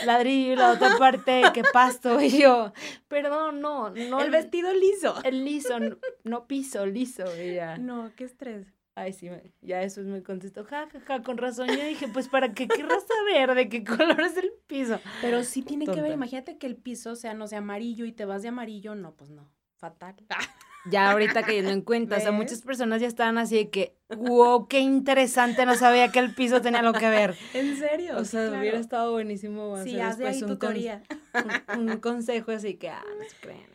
[0.05, 2.21] ladrillo y la otra parte que pasto.
[2.21, 2.73] Y yo,
[3.07, 4.21] perdón, no, no.
[4.21, 5.15] El vestido liso.
[5.23, 5.77] El liso,
[6.23, 7.23] no, piso, liso.
[7.41, 7.77] Y ya.
[7.77, 8.67] No, qué estrés.
[8.95, 9.29] Ay, sí,
[9.61, 11.69] ya eso me contestó, ja, ja, ja, con razón.
[11.69, 14.99] Yo dije, pues, ¿para qué querrás saber de qué color es el piso?
[15.21, 18.25] Pero sí tiene que ver, imagínate que el piso sea, no sé, amarillo y te
[18.25, 20.15] vas de amarillo, no, pues no, fatal.
[20.89, 24.67] ya ahorita cayendo en cuenta, o sea, muchas personas ya estaban así de que, wow,
[24.67, 27.35] qué interesante, no sabía que el piso tenía algo que ver.
[27.53, 28.17] ¿En serio?
[28.17, 31.03] O sea, hubiera estado buenísimo sí, hacer después un, tutoría.
[31.77, 33.69] un, consejo así que, ah, no se creen.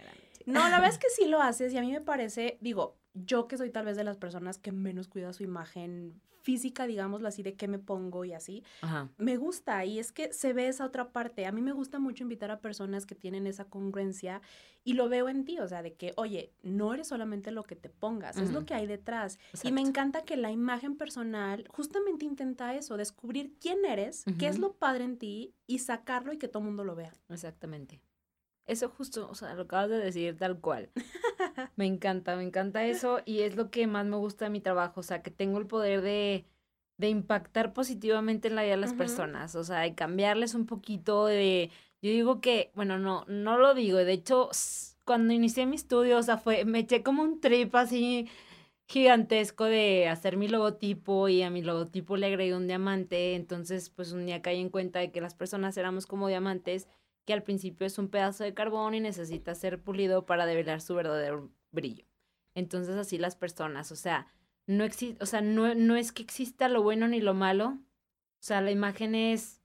[0.47, 3.49] No, la verdad es que sí lo haces y a mí me parece, digo, yo
[3.49, 7.43] que soy tal vez de las personas que menos cuida su imagen física, digámoslo así,
[7.43, 8.63] de qué me pongo y así,
[9.17, 11.47] me gusta y es que se ve esa otra parte.
[11.47, 14.43] A mí me gusta mucho invitar a personas que tienen esa congruencia
[14.85, 17.77] y lo veo en ti, o sea, de que, oye, no eres solamente lo que
[17.77, 19.39] te pongas, es lo que hay detrás.
[19.63, 24.59] Y me encanta que la imagen personal justamente intenta eso, descubrir quién eres, qué es
[24.59, 27.15] lo padre en ti y sacarlo y que todo el mundo lo vea.
[27.31, 28.01] Exactamente.
[28.67, 30.91] Eso justo, o sea, lo acabas de decir tal cual.
[31.77, 35.01] me encanta, me encanta eso y es lo que más me gusta de mi trabajo,
[35.01, 36.47] o sea, que tengo el poder de,
[36.97, 41.27] de impactar positivamente en la vida de las personas, o sea, de cambiarles un poquito
[41.27, 41.71] de...
[42.01, 44.51] Yo digo que, bueno, no, no lo digo, de hecho,
[45.05, 48.29] cuando inicié mi estudio, o sea, fue, me eché como un trip así
[48.87, 54.13] gigantesco de hacer mi logotipo y a mi logotipo le agregué un diamante, entonces pues
[54.13, 56.87] un día caí en cuenta de que las personas éramos como diamantes
[57.25, 60.95] que al principio es un pedazo de carbón y necesita ser pulido para develar su
[60.95, 62.05] verdadero brillo.
[62.55, 64.29] Entonces así las personas, o sea,
[64.67, 68.47] no existe, o sea, no, no es que exista lo bueno ni lo malo, o
[68.47, 69.61] sea, la imagen es,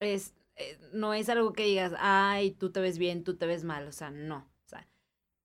[0.00, 3.64] es, eh, no es algo que digas, ay, tú te ves bien, tú te ves
[3.64, 4.88] mal, o sea, no, o sea,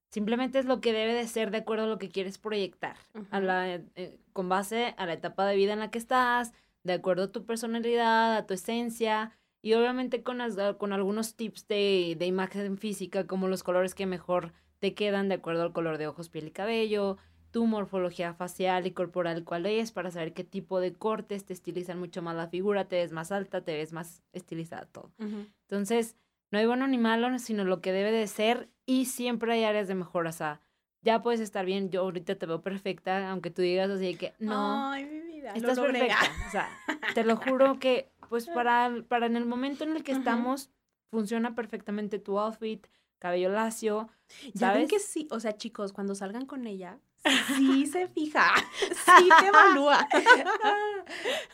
[0.09, 2.97] simplemente es lo que debe de ser de acuerdo a lo que quieres proyectar,
[3.31, 6.93] a la, eh, con base a la etapa de vida en la que estás, de
[6.93, 10.39] acuerdo a tu personalidad, a tu esencia, y obviamente con,
[10.77, 15.63] con algunos tips de, imagen física, como los colores que mejor te quedan de acuerdo
[15.63, 17.17] al color de ojos, piel y cabello,
[17.51, 21.99] tu morfología facial y corporal cuál es, para saber qué tipo de cortes te estilizan
[21.99, 25.11] mucho más la figura, te ves más alta, te ves más estilizada, todo.
[25.17, 26.15] Entonces,
[26.51, 29.87] no hay bueno ni malo, sino lo que debe de ser y siempre hay áreas
[29.87, 30.29] de mejora.
[30.29, 30.61] O sea,
[31.01, 34.91] ya puedes estar bien, yo ahorita te veo perfecta, aunque tú digas así que no,
[34.91, 36.17] Ay, mi vida, estás perfecta.
[36.47, 36.69] O sea,
[37.13, 40.69] te lo juro que pues para, para en el momento en el que estamos,
[41.09, 42.85] funciona perfectamente tu outfit,
[43.19, 44.09] cabello lacio.
[44.53, 46.99] Ya ven que sí, o sea, chicos, cuando salgan con ella,
[47.57, 50.07] sí se fija, sí te evalúa.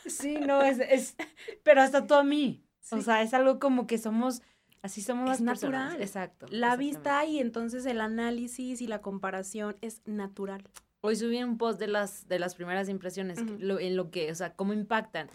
[0.06, 1.16] sí, no, es, es,
[1.62, 2.64] pero hasta tú a mí.
[2.90, 4.42] O sea, es algo como que somos,
[4.82, 5.96] así somos es las natural.
[5.96, 6.06] personas.
[6.06, 6.46] Exacto.
[6.50, 10.68] La vista y entonces el análisis y la comparación es natural.
[11.06, 14.34] Hoy subí un post de las, de las primeras impresiones, lo, en lo que, o
[14.34, 15.28] sea, cómo impactan.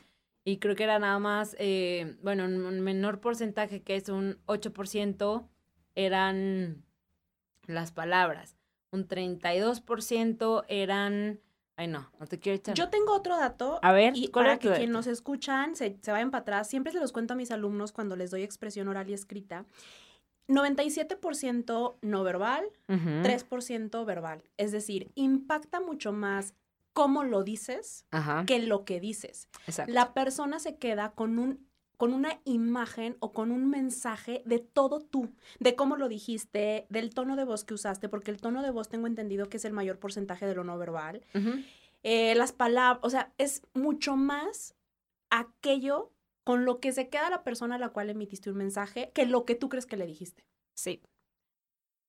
[0.43, 5.47] Y creo que era nada más, eh, bueno, un menor porcentaje, que es un 8%,
[5.93, 6.83] eran
[7.67, 8.57] las palabras.
[8.89, 11.39] Un 32% eran...
[11.75, 12.73] Ay, no, no te quiero echar.
[12.73, 13.77] Yo tengo otro dato.
[13.83, 16.99] A ver, y para que quienes nos escuchan se, se vayan para atrás, siempre se
[16.99, 19.67] los cuento a mis alumnos cuando les doy expresión oral y escrita.
[20.49, 24.43] 97% no verbal, 3% verbal.
[24.57, 26.55] Es decir, impacta mucho más
[26.93, 28.05] cómo lo dices
[28.45, 29.47] que lo que dices.
[29.67, 29.93] Exacto.
[29.93, 35.01] La persona se queda con un con una imagen o con un mensaje de todo
[35.01, 38.71] tú, de cómo lo dijiste, del tono de voz que usaste, porque el tono de
[38.71, 41.25] voz tengo entendido que es el mayor porcentaje de lo no verbal.
[42.03, 44.75] Eh, las palabras, o sea, es mucho más
[45.29, 46.13] aquello
[46.49, 49.45] con lo que se queda la persona a la cual emitiste un mensaje que lo
[49.45, 50.47] que tú crees que le dijiste.
[50.73, 51.03] Sí.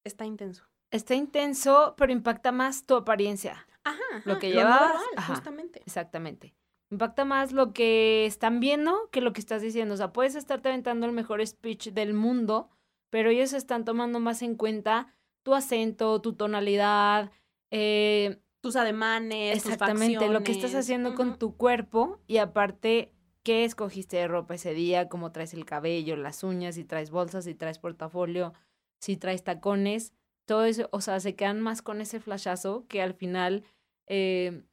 [0.03, 0.65] Está intenso.
[0.91, 3.67] Está intenso, pero impacta más tu apariencia.
[3.85, 4.23] Ajá.
[4.25, 4.95] lo que llevas.
[5.27, 5.83] justamente.
[5.85, 6.55] Exactamente.
[6.91, 9.93] Impacta más lo que están viendo que lo que estás diciendo.
[9.93, 12.71] O sea, puedes estarte aventando el mejor speech del mundo,
[13.11, 17.31] pero ellos están tomando más en cuenta tu acento, tu tonalidad,
[17.71, 24.17] eh, tus ademanes, exactamente, lo que estás haciendo con tu cuerpo y aparte qué escogiste
[24.17, 27.79] de ropa ese día, cómo traes el cabello, las uñas, si traes bolsas, si traes
[27.79, 28.53] portafolio,
[28.99, 30.13] si traes tacones,
[30.45, 33.65] todo eso, o sea, se quedan más con ese flashazo que al final
[34.07, 34.65] eh,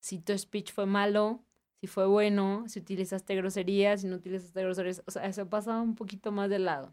[0.00, 1.44] si tu speech fue malo,
[1.80, 5.94] si fue bueno, si utilizaste groserías, si no utilizaste groserías, o sea, eso pasa un
[5.94, 6.92] poquito más de lado.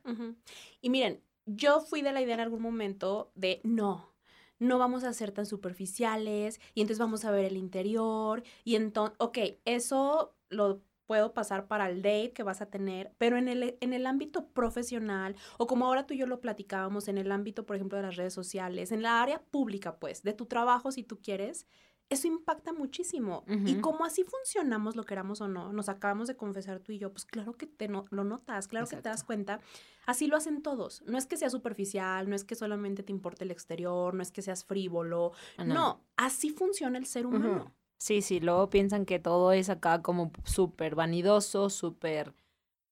[0.80, 4.14] Y miren, yo fui de la idea en algún momento de no,
[4.60, 9.16] no vamos a ser tan superficiales y entonces vamos a ver el interior y entonces,
[9.20, 13.78] ok, eso lo puedo pasar para el date que vas a tener, pero en el,
[13.82, 17.66] en el ámbito profesional o como ahora tú y yo lo platicábamos, en el ámbito,
[17.66, 21.02] por ejemplo, de las redes sociales, en la área pública, pues, de tu trabajo, si
[21.02, 21.66] tú quieres,
[22.10, 23.44] eso impacta muchísimo.
[23.66, 27.12] Y como así funcionamos, lo queramos o no, nos acabamos de confesar tú y yo,
[27.12, 29.62] pues claro que te lo notas, claro que te das cuenta.
[30.08, 31.04] Así lo hacen todos.
[31.06, 34.32] No es que sea superficial, no es que solamente te importe el exterior, no es
[34.32, 35.34] que seas frívolo.
[35.58, 37.76] Ah, no, así funciona el ser humano.
[38.00, 42.34] Sí, sí, luego piensan que todo es acá como súper vanidoso, súper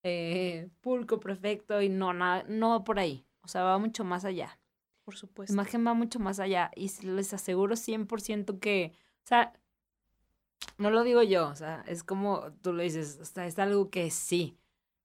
[0.04, 3.26] eh, pulco, perfecto, y no, nada, no por ahí.
[3.42, 4.60] O sea, va mucho más allá.
[5.04, 5.54] Por supuesto.
[5.56, 8.94] La imagen va mucho más allá y les aseguro 100% que
[9.24, 9.52] o sea,
[10.78, 13.90] no lo digo yo, o sea, es como tú lo dices, o sea, es algo
[13.90, 14.58] que sí.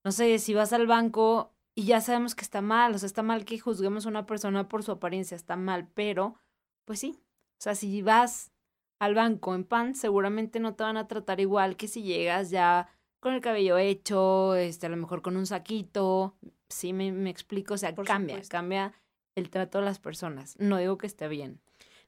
[0.04, 3.24] No sé, si vas al banco y ya sabemos que está mal, o sea, está
[3.24, 6.36] mal que juzguemos a una persona por su apariencia, está mal, pero,
[6.84, 7.18] pues sí.
[7.58, 8.51] O sea, si vas
[9.02, 12.86] al banco en pan, seguramente no te van a tratar igual que si llegas ya
[13.18, 16.36] con el cabello hecho, este, a lo mejor con un saquito.
[16.68, 18.92] Sí, me, me explico, o sea, cambia, cambia
[19.34, 20.54] el trato de las personas.
[20.60, 21.58] No digo que esté bien.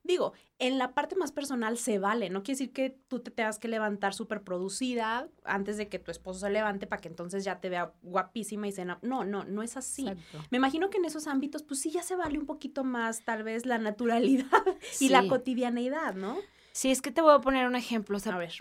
[0.04, 3.58] Digo, en la parte más personal se vale, no quiere decir que tú te tengas
[3.58, 7.58] que levantar súper producida antes de que tu esposo se levante para que entonces ya
[7.58, 9.00] te vea guapísima y cena.
[9.02, 10.06] No, no, no es así.
[10.50, 13.42] Me imagino que en esos ámbitos, pues sí, ya se vale un poquito más tal
[13.42, 14.62] vez la naturalidad
[15.00, 16.36] y la cotidianeidad, ¿no?
[16.74, 18.18] Sí, es que te voy a poner un ejemplo.
[18.24, 18.52] a ver.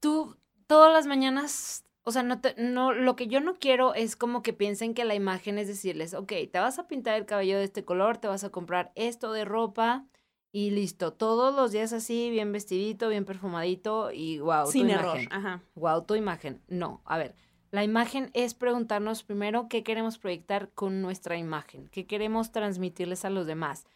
[0.00, 0.36] Tú
[0.66, 4.42] todas las mañanas o sea, no, te, no, lo que yo no quiero es como
[4.42, 7.64] que piensen que la imagen es decirles, ok, te vas a pintar el cabello de
[7.64, 10.06] este color, te vas a comprar esto de ropa,
[10.54, 15.18] y listo, todos los días así, bien vestidito, bien perfumadito y wow, Sin error.
[15.30, 15.62] Ajá.
[15.74, 16.60] Wow, tu imagen.
[16.68, 17.34] No, a ver,
[17.70, 23.30] la imagen es preguntarnos primero qué queremos proyectar con nuestra imagen, qué queremos transmitirles a
[23.30, 23.86] los demás.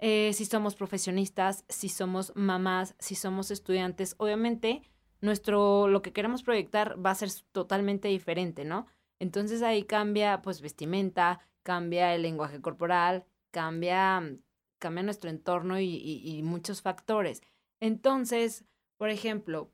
[0.00, 4.82] Eh, si somos profesionistas, si somos mamás, si somos estudiantes, obviamente
[5.20, 8.86] nuestro, lo que queremos proyectar va a ser totalmente diferente, ¿no?
[9.18, 14.22] Entonces ahí cambia pues vestimenta, cambia el lenguaje corporal, cambia
[14.80, 17.42] cambia nuestro entorno y, muchos factores.
[17.78, 18.64] Entonces,
[18.96, 19.70] por ejemplo,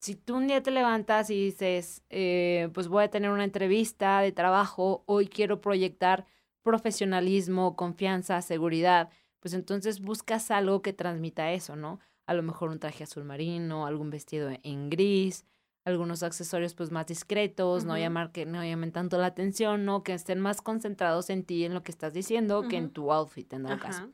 [0.00, 4.20] si tú un día te levantas y dices, eh, pues voy a tener una entrevista
[4.20, 6.24] de trabajo, hoy quiero proyectar
[6.62, 11.98] profesionalismo, confianza, seguridad, pues entonces buscas algo que transmita eso, ¿no?
[12.26, 15.44] A lo mejor un traje azul marino, algún vestido en gris,
[15.84, 20.02] algunos accesorios pues más discretos, no llamar que no llamen tanto la atención, ¿no?
[20.04, 23.52] Que estén más concentrados en ti, en lo que estás diciendo, que en tu outfit,
[23.52, 24.10] en el caso.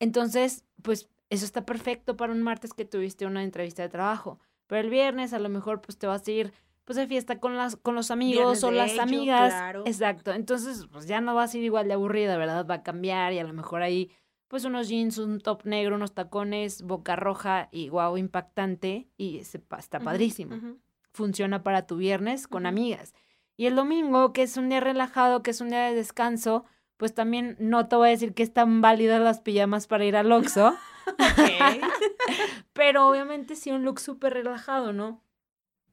[0.00, 4.40] Entonces, pues eso está perfecto para un martes que tuviste una entrevista de trabajo.
[4.66, 6.52] Pero el viernes a lo mejor pues te vas a ir
[6.84, 9.74] pues de fiesta con las con los amigos o las amigas.
[9.86, 10.32] Exacto.
[10.32, 12.66] Entonces, pues ya no vas a ir igual de aburrida, ¿verdad?
[12.68, 14.10] Va a cambiar y a lo mejor ahí
[14.52, 19.98] pues unos jeans, un top negro, unos tacones, boca roja y guau, impactante y está
[19.98, 20.76] padrísimo.
[21.10, 23.14] Funciona para tu viernes con amigas.
[23.56, 26.66] Y el domingo, que es un día relajado, que es un día de descanso,
[26.98, 30.30] pues también no te voy a decir que están válidas las pijamas para ir al
[30.30, 30.74] Oxxo.
[32.74, 35.22] Pero obviamente sí un look súper relajado, ¿no?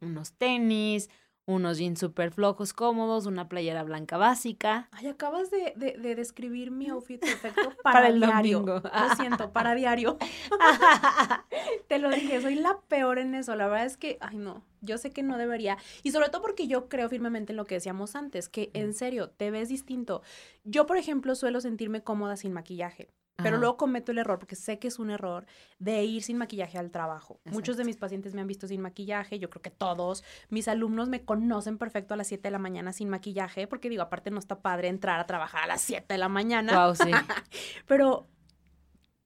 [0.01, 1.09] Unos tenis,
[1.49, 4.87] unos jeans súper flojos, cómodos, una playera blanca básica.
[4.91, 8.59] Ay, acabas de, de, describir mi outfit perfecto para, el diario.
[8.59, 8.81] Domingo.
[8.87, 10.17] Lo siento, para diario.
[11.87, 13.55] Te lo dije, soy la peor en eso.
[13.55, 15.77] La verdad es que, ay no, yo sé que no debería.
[16.03, 19.31] Y sobre todo porque yo creo firmemente en lo que decíamos antes, que en serio,
[19.31, 20.21] te ves distinto.
[20.63, 23.09] Yo, por ejemplo, suelo sentirme cómoda sin maquillaje.
[23.41, 25.45] Pero luego cometo el error, porque sé que es un error,
[25.77, 27.39] de ir sin maquillaje al trabajo.
[27.45, 30.23] Muchos de mis pacientes me han visto sin maquillaje, yo creo que todos.
[30.49, 34.03] Mis alumnos me conocen perfecto a las 7 de la mañana sin maquillaje, porque digo,
[34.03, 36.85] aparte no está padre entrar a trabajar a las 7 de la mañana.
[36.85, 37.11] Wow, sí.
[37.87, 38.27] Pero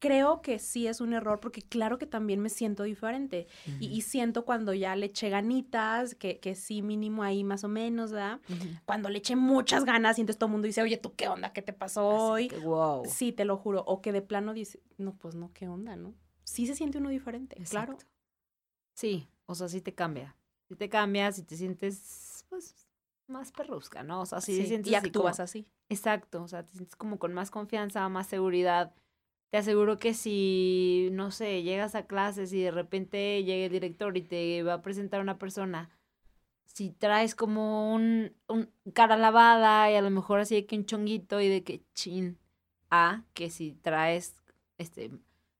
[0.03, 3.47] creo que sí es un error porque claro que también me siento diferente
[3.79, 8.11] y, siento cuando ya le eché ganitas, que, que sí mínimo ahí más o menos,
[8.11, 8.41] ¿verdad?
[8.83, 11.53] Cuando le eché muchas ganas y entonces todo el mundo dice, oye, ¿tú qué onda?
[11.53, 12.49] ¿Qué te pasó hoy?
[12.63, 13.05] wow.
[13.05, 13.81] Sí, te lo juro.
[13.87, 16.13] O que de plano dice, no, pues no, ¿qué onda, no?
[16.43, 17.97] Sí se siente uno diferente, claro.
[18.95, 20.35] Sí, o sea, sí te cambia.
[20.67, 22.75] Sí te cambia, si te sientes, pues,
[23.27, 24.19] más perrusca, ¿no?
[24.19, 25.65] O sea, sí, te sientes y actúas así.
[25.87, 28.93] Exacto, o sea, te sientes como con más confianza, más seguridad
[29.53, 34.17] te aseguro que si, no sé, llegas a clases y de repente llega el director
[34.17, 35.91] y te va a presentar una persona,
[36.65, 40.87] si traes como un, un cara lavada y a lo mejor así de que un
[40.87, 42.39] chonguito y de que chin,
[42.89, 44.35] a que si traes,
[44.79, 45.11] este,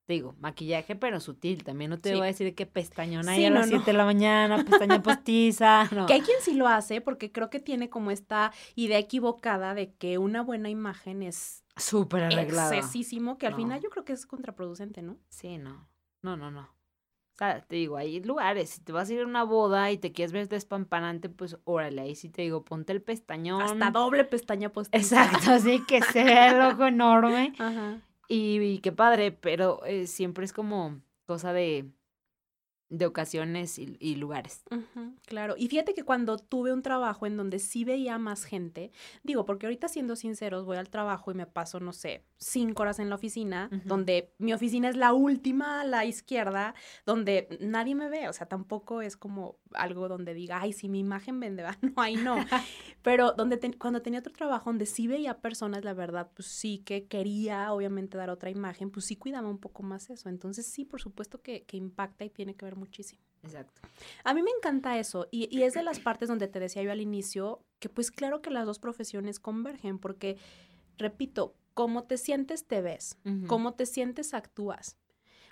[0.06, 1.64] te digo, maquillaje, pero sutil.
[1.64, 4.64] También no te voy a decir que pestañona ahí a las 7 de la mañana,
[4.64, 5.88] pestaña postiza.
[5.92, 6.06] No.
[6.06, 9.94] Que hay quien sí lo hace, porque creo que tiene como esta idea equivocada de
[9.94, 12.74] que una buena imagen es Súper arreglado.
[12.74, 15.18] Excesísimo, que al final yo creo que es contraproducente, ¿no?
[15.30, 15.88] Sí, no.
[16.22, 16.62] No, no, no.
[16.62, 19.98] O sea, te digo, hay lugares, si te vas a ir a una boda y
[19.98, 23.62] te quieres ver despampanante, pues órale, ahí sí te digo, ponte el pestañón.
[23.62, 25.24] Hasta doble pestaña postiza.
[25.24, 27.54] Exacto, así que se ve el ojo enorme.
[27.58, 28.02] Ajá.
[28.36, 31.92] Y, qué padre, pero eh, siempre es como cosa de
[32.90, 34.64] de ocasiones y, lugares.
[35.26, 38.92] claro, y fíjate que cuando tuve un trabajo en donde sí veía más gente,
[39.24, 43.00] digo, porque ahorita siendo sinceros, voy al trabajo y me paso, no sé, cinco horas
[43.00, 46.76] en la oficina, donde mi oficina es la última a la izquierda,
[47.06, 51.00] donde nadie me ve, o sea, tampoco es como algo donde diga, ay, si mi
[51.00, 51.78] imagen vende, ¿va?
[51.82, 52.36] no, ahí no.
[53.02, 57.06] Pero donde cuando tenía otro trabajo donde sí veía personas, la verdad, pues sí que
[57.08, 60.30] quería obviamente dar otra imagen, pues sí cuidaba un poco más eso.
[60.30, 63.22] Entonces sí, por supuesto que, que impacta y tiene que ver muchísimo.
[63.44, 63.82] Exacto.
[64.24, 66.92] A mí me encanta eso y, y es de las partes donde te decía yo
[66.92, 70.38] al inicio que pues claro que las dos profesiones convergen porque,
[70.98, 74.98] repito, cómo te sientes te ves, cómo te sientes actúas.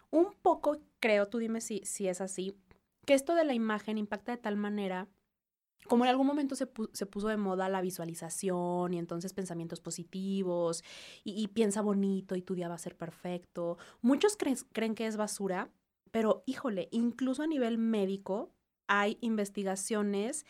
[0.10, 2.56] Un poco creo, tú dime si, si es así,
[3.06, 5.08] que esto de la imagen impacta de tal manera
[5.88, 10.84] como en algún momento se, puso de moda la visualización y entonces pensamientos positivos
[11.24, 13.78] y, piensa bonito y tu día va a ser perfecto.
[14.02, 15.72] Muchos creen que es basura,
[16.12, 18.54] pero híjole, incluso a nivel médico
[18.88, 20.46] hay investigaciones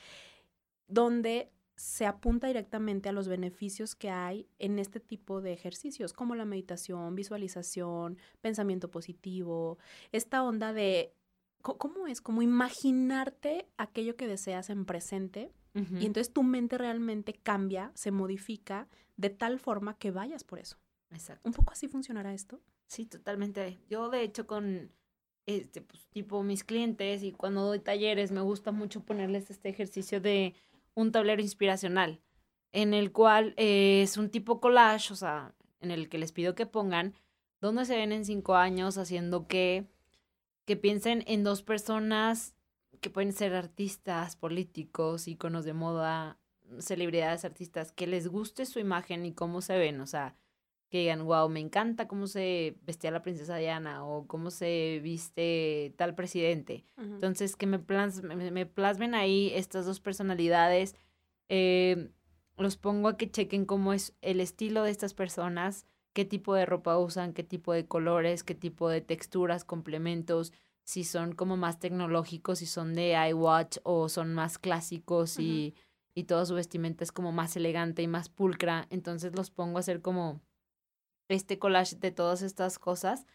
[0.88, 1.51] donde
[1.82, 6.46] se apunta directamente a los beneficios que hay en este tipo de ejercicios, como la
[6.46, 9.80] meditación, visualización, pensamiento positivo,
[10.12, 11.15] esta onda de
[11.63, 12.22] ¿cómo es?
[12.22, 18.88] Como imaginarte aquello que deseas en presente y entonces tu mente realmente cambia, se modifica
[19.17, 20.78] de tal forma que vayas por eso.
[21.10, 21.41] Exacto.
[21.48, 22.62] ¿Un poco así funcionará esto?
[22.86, 23.80] Sí, totalmente.
[23.89, 24.91] Yo de hecho con
[25.48, 30.22] este pues, tipo mis clientes y cuando doy talleres me gusta mucho ponerles este ejercicio
[30.22, 30.54] de
[30.95, 32.21] un tablero inspiracional
[32.71, 36.56] en el cual eh, es un tipo collage, o sea, en el que les pido
[36.56, 37.15] que pongan
[37.60, 39.88] dónde se ven en cinco años haciendo qué,
[40.65, 42.56] que piensen en dos personas
[43.01, 46.39] que pueden ser artistas, políticos, íconos de moda,
[46.80, 50.36] celebridades, artistas, que les guste su imagen y cómo se ven, o sea,
[50.91, 55.95] que digan, wow, me encanta cómo se vestía la princesa Diana o cómo se viste
[55.97, 56.86] tal presidente.
[56.97, 57.80] Entonces, que me,
[58.52, 60.98] me, plasmen ahí estas dos personalidades,
[61.48, 62.12] eh,
[62.58, 66.65] los pongo a que chequen cómo es el estilo de estas personas, qué tipo de
[66.65, 70.52] ropa usan, qué tipo de colores, qué tipo de texturas, complementos,
[70.83, 75.73] si son como más tecnológicos, si son de iWatch o son más clásicos y,
[76.13, 78.87] y toda su vestimenta es como más elegante y más pulcra.
[78.89, 80.42] Entonces los pongo a hacer como
[81.28, 83.26] este collage de todas estas cosas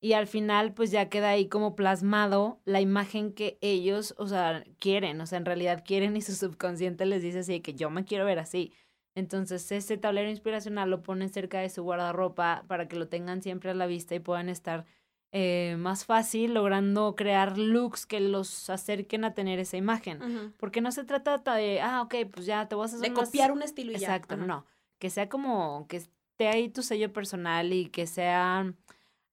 [0.00, 4.64] y al final pues ya queda ahí como plasmado la imagen que ellos, o sea,
[4.78, 8.04] quieren, o sea, en realidad quieren y su subconsciente les dice así que yo me
[8.04, 8.72] quiero ver así.
[9.14, 13.70] Entonces, este tablero inspiracional lo ponen cerca de su guardarropa para que lo tengan siempre
[13.70, 14.86] a la vista y puedan estar
[15.32, 20.54] eh, más fácil logrando crear looks que los acerquen a tener esa imagen.
[20.56, 23.50] Porque no se trata de, ah, ok, pues ya te vas a hacer De copiar
[23.50, 24.64] un estilo y Exacto, no.
[25.00, 26.00] Que sea como, que
[26.38, 28.72] esté ahí tu sello personal y que sea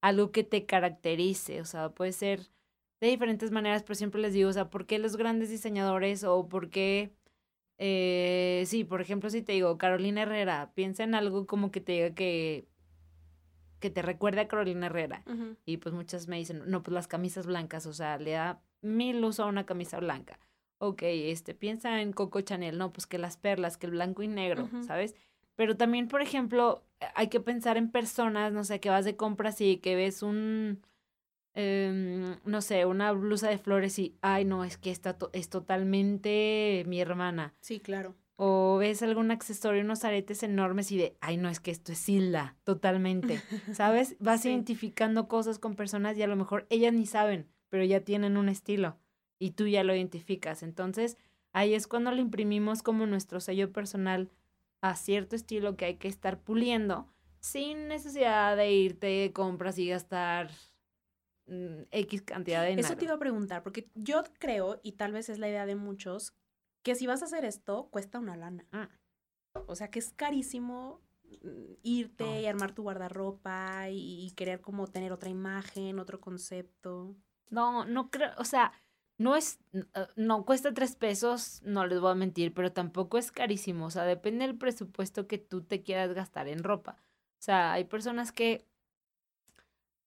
[0.01, 1.62] algo que te caracterice.
[1.62, 2.49] O sea, puede ser
[2.99, 6.49] de diferentes maneras, pero siempre les digo, o sea, ¿por qué los grandes diseñadores o
[6.49, 7.12] por qué
[7.78, 11.91] eh, sí, por ejemplo, si te digo Carolina Herrera, piensa en algo como que te
[11.91, 12.68] diga que
[13.80, 15.24] que te recuerde a Carolina Herrera.
[15.66, 19.24] Y pues muchas me dicen, no, pues las camisas blancas, o sea, le da mil
[19.24, 20.39] uso a una camisa blanca.
[20.80, 24.28] Ok, este, piensa en Coco Chanel, no, pues que las perlas, que el blanco y
[24.28, 25.14] negro, ¿sabes?
[25.56, 26.84] Pero también, por ejemplo,
[27.16, 30.82] hay que pensar en personas, no sé, que vas de compras y que ves un,
[31.58, 36.84] Em, no sé, una blusa de flores y, ay, no, es que esta es totalmente
[36.86, 37.53] mi hermana.
[37.62, 38.14] Sí, claro.
[38.36, 42.10] O ves algún accesorio, unos aretes enormes y de, ay, no, es que esto es
[42.10, 43.39] Hilda, totalmente.
[43.74, 44.18] ¿Sabes?
[44.20, 48.36] Vas identificando cosas con personas y a lo mejor ellas ni saben, pero ya tienen
[48.36, 48.97] un estilo
[49.39, 50.62] y tú ya lo identificas.
[50.62, 51.18] Entonces,
[51.53, 54.30] ahí es cuando le imprimimos como nuestro sello personal
[54.89, 57.07] a cierto estilo que hay que estar puliendo
[57.39, 60.49] sin necesidad de irte de compras y gastar
[61.47, 65.29] Mm, X cantidad de Eso te iba a preguntar, porque yo creo, y tal vez
[65.29, 66.33] es la idea de muchos,
[66.81, 68.65] que si vas a hacer esto, cuesta una lana.
[68.71, 68.89] Ah.
[69.67, 71.01] O sea, que es carísimo
[71.43, 77.15] mm, irte y armar tu guardarropa y, querer como tener otra imagen, otro concepto.
[77.49, 78.71] No, no creo, o sea,
[79.18, 83.32] no es, eh, no cuesta tres pesos, no les voy a mentir, pero tampoco es
[83.32, 86.97] carísimo, o sea, depende del presupuesto que tú te quieras gastar en ropa.
[87.39, 88.66] O sea, hay personas que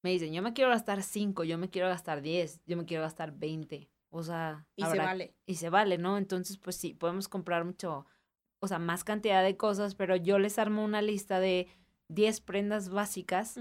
[0.03, 3.03] me dicen, yo me quiero gastar 5, yo me quiero gastar 10, yo me quiero
[3.03, 3.91] gastar 20.
[4.11, 5.35] O sea, y se vale.
[5.47, 6.19] Y se vale, ¿no?
[6.19, 8.07] Entonces, pues sí, podemos comprar mucho,
[8.61, 11.69] o sea, más cantidad de cosas, pero yo les armo una lista de
[12.09, 13.59] 10 prendas básicas.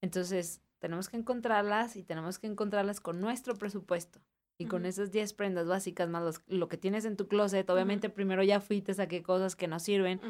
[0.00, 4.20] Entonces, tenemos que encontrarlas y tenemos que encontrarlas con nuestro presupuesto.
[4.62, 8.42] Y con esas 10 prendas básicas más lo que tienes en tu closet, obviamente primero
[8.42, 10.20] ya fui y te saqué cosas que no sirven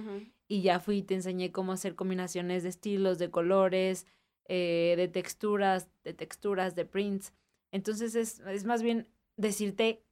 [0.49, 4.07] y ya fui y te enseñé cómo hacer combinaciones de estilos, de colores,
[4.47, 7.33] eh, de texturas, de texturas, de prints.
[7.71, 10.03] Entonces es, es más bien decirte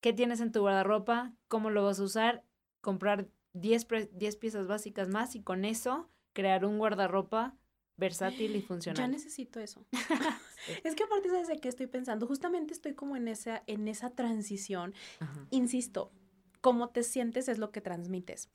[0.00, 2.44] qué tienes en tu guardarropa, cómo lo vas a usar,
[2.80, 7.56] comprar 10, 10 piezas básicas más y con eso crear un guardarropa
[7.96, 8.96] versátil y funcional.
[8.96, 9.86] Ya necesito eso.
[10.82, 14.10] Es que aparte sabes de qué estoy pensando, justamente estoy como en esa en esa
[14.10, 14.94] transición.
[15.50, 16.10] Insisto,
[16.66, 18.50] cómo te sientes es lo que transmites.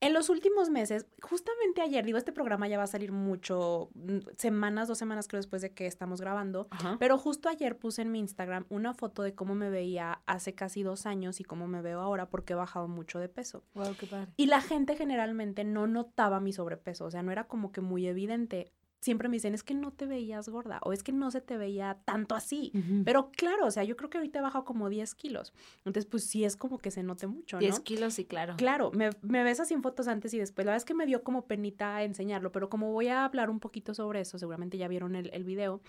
[0.00, 4.18] En los últimos meses, justamente ayer, digo, este programa ya va a salir mucho, mm,
[4.36, 6.68] semanas, dos semanas creo después de que estamos grabando,
[7.00, 10.84] pero justo ayer puse en mi Instagram una foto de cómo me veía hace casi
[10.84, 13.64] dos años y cómo me veo ahora porque he bajado mucho de peso.
[13.74, 14.28] Wow, qué padre.
[14.36, 18.06] Y la gente generalmente no notaba mi sobrepeso, o sea, no era como que muy
[18.06, 21.40] evidente siempre me dicen, es que no te veías gorda o es que no se
[21.40, 22.72] te veía tanto así.
[23.04, 25.52] Pero claro, o sea, yo creo que ahorita he bajado como 10 kilos.
[25.78, 27.60] Entonces, pues sí es como que se note mucho, ¿no?
[27.60, 28.54] 10 kilos, sí, claro.
[28.56, 30.64] Claro, me, me ves así en fotos antes y después.
[30.64, 33.60] La verdad es que me dio como penita enseñarlo, pero como voy a hablar un
[33.60, 35.80] poquito sobre eso, seguramente ya vieron el, el video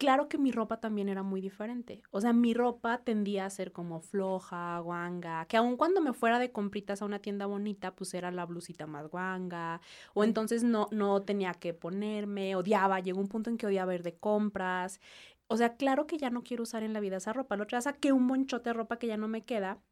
[0.00, 2.02] claro que mi ropa también era muy diferente.
[2.10, 6.38] O sea, mi ropa tendía a ser como floja, guanga, que aun cuando me fuera
[6.38, 9.82] de compritas a una tienda bonita, pues era la blusita más guanga,
[10.14, 14.02] o entonces no, no tenía que ponerme, odiaba, llegó un punto en que odiaba ir
[14.02, 15.00] de compras.
[15.48, 17.56] O sea, claro que ya no quiero usar en la vida esa ropa.
[17.56, 19.82] La otra vez saqué un monchote de ropa que ya no me queda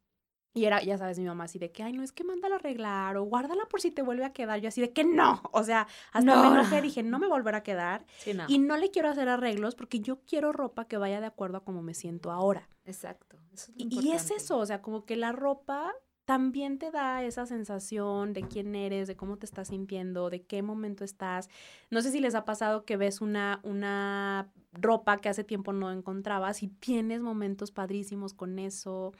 [0.53, 2.57] y era, ya sabes, mi mamá así de que, ay, no, es que mándala a
[2.57, 4.59] arreglar o guárdala por si te vuelve a quedar.
[4.59, 5.41] Yo así de que no.
[5.51, 6.41] O sea, hasta no.
[6.41, 8.05] me enojé, dije, no me volverá a quedar.
[8.47, 11.63] Y no le quiero hacer arreglos porque yo quiero ropa que vaya de acuerdo a
[11.63, 12.67] cómo me siento ahora.
[12.85, 13.37] Exacto.
[13.75, 15.93] y, es eso, o sea, como que la ropa
[16.25, 20.61] también te da esa sensación de quién eres, de cómo te estás sintiendo, de qué
[20.61, 21.49] momento estás.
[21.89, 25.91] No sé si les ha pasado que ves una, una ropa que hace tiempo no
[25.91, 29.13] encontrabas y tienes momentos padrísimos con eso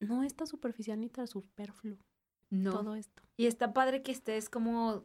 [0.00, 1.98] no está superficial ni tan superfluo.
[2.50, 2.72] No.
[2.72, 3.22] Todo esto.
[3.36, 5.04] Y está padre que estés como,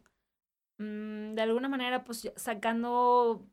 [0.77, 3.45] mm, de alguna manera, pues sacando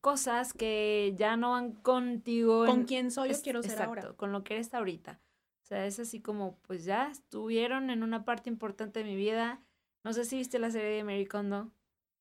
[0.00, 2.64] cosas que ya no van contigo.
[2.66, 5.20] Con quién soy, yo quiero ser exacto, Con lo que eres ahorita.
[5.64, 9.62] O sea, es así como, pues ya estuvieron en una parte importante de mi vida,
[10.04, 11.72] No sé si viste la serie de Mary Kondo.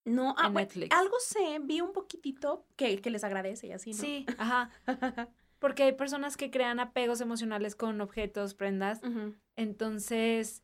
[0.03, 0.51] No, ah,
[0.89, 3.97] algo sé, vi un poquitito que, que les agradece y así, ¿no?
[3.97, 4.72] Sí, ajá.
[5.59, 9.01] Porque hay personas que crean apegos emocionales con objetos, prendas.
[9.55, 10.63] Entonces,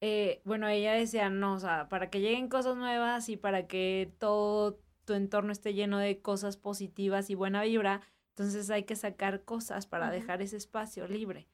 [0.00, 4.12] eh, bueno, ella decía, no, o sea, para que lleguen cosas nuevas y para que
[4.18, 9.44] todo tu entorno esté lleno de cosas positivas y buena vibra, entonces hay que sacar
[9.44, 11.48] cosas para dejar ese espacio libre.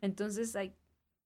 [0.00, 0.74] Entonces hay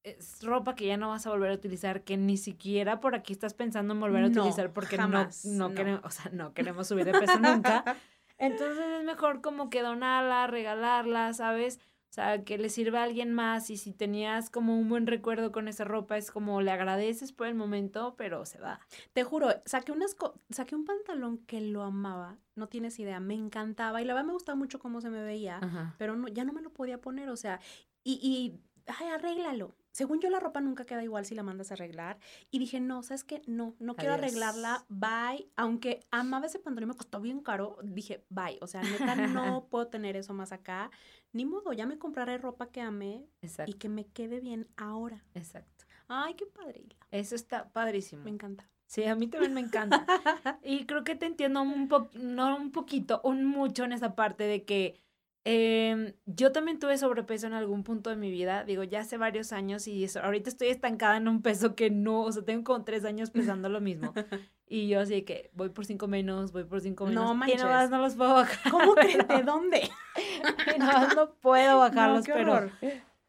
[0.04, 3.32] es ropa que ya no vas a volver a utilizar, que ni siquiera por aquí
[3.32, 7.04] estás pensando en volver a utilizar porque no, no, Queremos, o sea, no queremos subir
[7.04, 7.84] de peso nunca.
[8.38, 11.78] Entonces es mejor como que donarla, regalarla, ¿sabes?
[12.10, 15.52] O sea, que le sirva a alguien más y si tenías como un buen recuerdo
[15.52, 18.80] con esa ropa, es como le agradeces por el momento, pero se va.
[19.12, 20.16] Te juro, saqué, unas
[20.48, 24.32] saqué un pantalón que lo amaba, no tienes idea, me encantaba y la verdad me
[24.32, 25.60] gustaba mucho cómo se me veía,
[25.98, 27.60] pero no, ya no me lo podía poner, o sea,
[28.02, 29.76] y, y ay, arréglalo.
[29.98, 32.20] Según yo, la ropa nunca queda igual si la mandas a arreglar.
[32.52, 33.42] Y dije, no, ¿sabes qué?
[33.46, 34.86] No, no quiero arreglarla.
[34.88, 35.50] Bye.
[35.56, 38.58] Aunque amaba ese pantalón y me costó bien caro, dije, bye.
[38.60, 40.92] O sea, neta, no puedo tener eso más acá.
[41.32, 43.26] Ni modo, ya me compraré ropa que amé
[43.66, 45.24] y que me quede bien ahora.
[45.34, 45.84] Exacto.
[46.06, 46.84] Ay, qué padre.
[47.10, 48.22] Eso está padrísimo.
[48.22, 48.70] Me encanta.
[48.86, 50.06] Sí, a mí también me encanta.
[50.62, 54.44] y creo que te entiendo un poco, no un poquito, un mucho en esa parte
[54.44, 55.02] de que
[55.50, 59.54] eh, yo también tuve sobrepeso en algún punto de mi vida, digo, ya hace varios
[59.54, 62.84] años y eso, ahorita estoy estancada en un peso que no, o sea, tengo como
[62.84, 64.12] tres años pesando lo mismo.
[64.70, 67.24] Y yo así que voy por cinco menos, voy por cinco menos.
[67.24, 67.58] No manches.
[67.58, 68.70] Y no los puedo bajar.
[68.70, 69.90] ¿Cómo que de dónde?
[70.76, 72.70] y no, no puedo bajarlos, pero,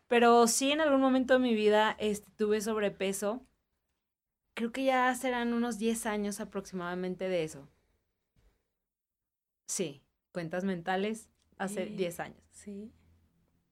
[0.10, 3.42] pero sí en algún momento de mi vida este, tuve sobrepeso.
[4.54, 7.70] Creo que ya serán unos 10 años aproximadamente de eso.
[9.66, 10.02] Sí,
[10.34, 11.30] cuentas mentales
[11.60, 12.42] hace 10 años.
[12.52, 12.92] Sí.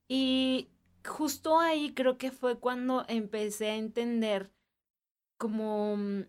[0.08, 0.70] Y
[1.06, 4.52] justo ahí creo que fue cuando empecé a entender
[5.38, 6.26] como mm,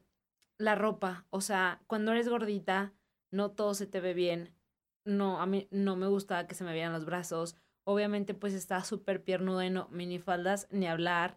[0.59, 2.95] la ropa, o sea, cuando eres gordita,
[3.31, 4.55] no todo se te ve bien.
[5.05, 7.57] No, a mí no me gustaba que se me vieran los brazos.
[7.85, 11.37] Obviamente, pues estaba súper piernuda y no, minifaldas, ni hablar.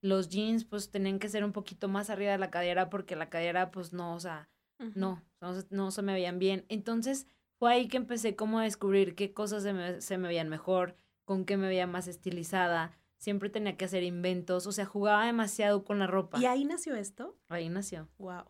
[0.00, 3.30] Los jeans, pues tenían que ser un poquito más arriba de la cadera porque la
[3.30, 4.48] cadera, pues no, o sea,
[4.96, 6.64] no, no, no se me veían bien.
[6.68, 7.28] Entonces,
[7.62, 10.96] fue ahí que empecé como a descubrir qué cosas se me, se me veían mejor,
[11.24, 12.90] con qué me veía más estilizada.
[13.18, 16.40] Siempre tenía que hacer inventos, o sea, jugaba demasiado con la ropa.
[16.40, 17.38] ¿Y ahí nació esto?
[17.48, 18.08] Ahí nació.
[18.18, 18.46] Wow.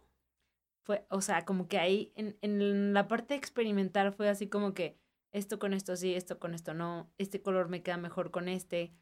[0.80, 4.72] Fue, o sea, como que ahí en, en la parte de experimentar fue así como
[4.72, 4.96] que
[5.30, 8.94] esto con esto sí, esto con esto no, este color me queda mejor con este,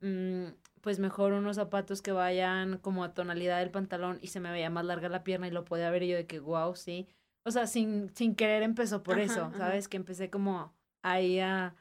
[0.00, 0.46] mm,
[0.80, 4.70] pues mejor unos zapatos que vayan como a tonalidad del pantalón y se me veía
[4.70, 7.06] más larga la pierna y lo podía ver yo de que wow, sí,
[7.48, 9.88] o sea, sin, sin querer empezó por eso, ¿sabes?
[9.88, 11.74] Que empecé como ahí a,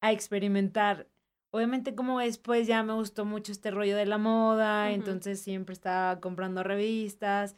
[0.00, 1.06] a, experimentar.
[1.50, 6.18] Obviamente como después ya me gustó mucho este rollo de la moda, entonces siempre estaba
[6.20, 7.56] comprando revistas.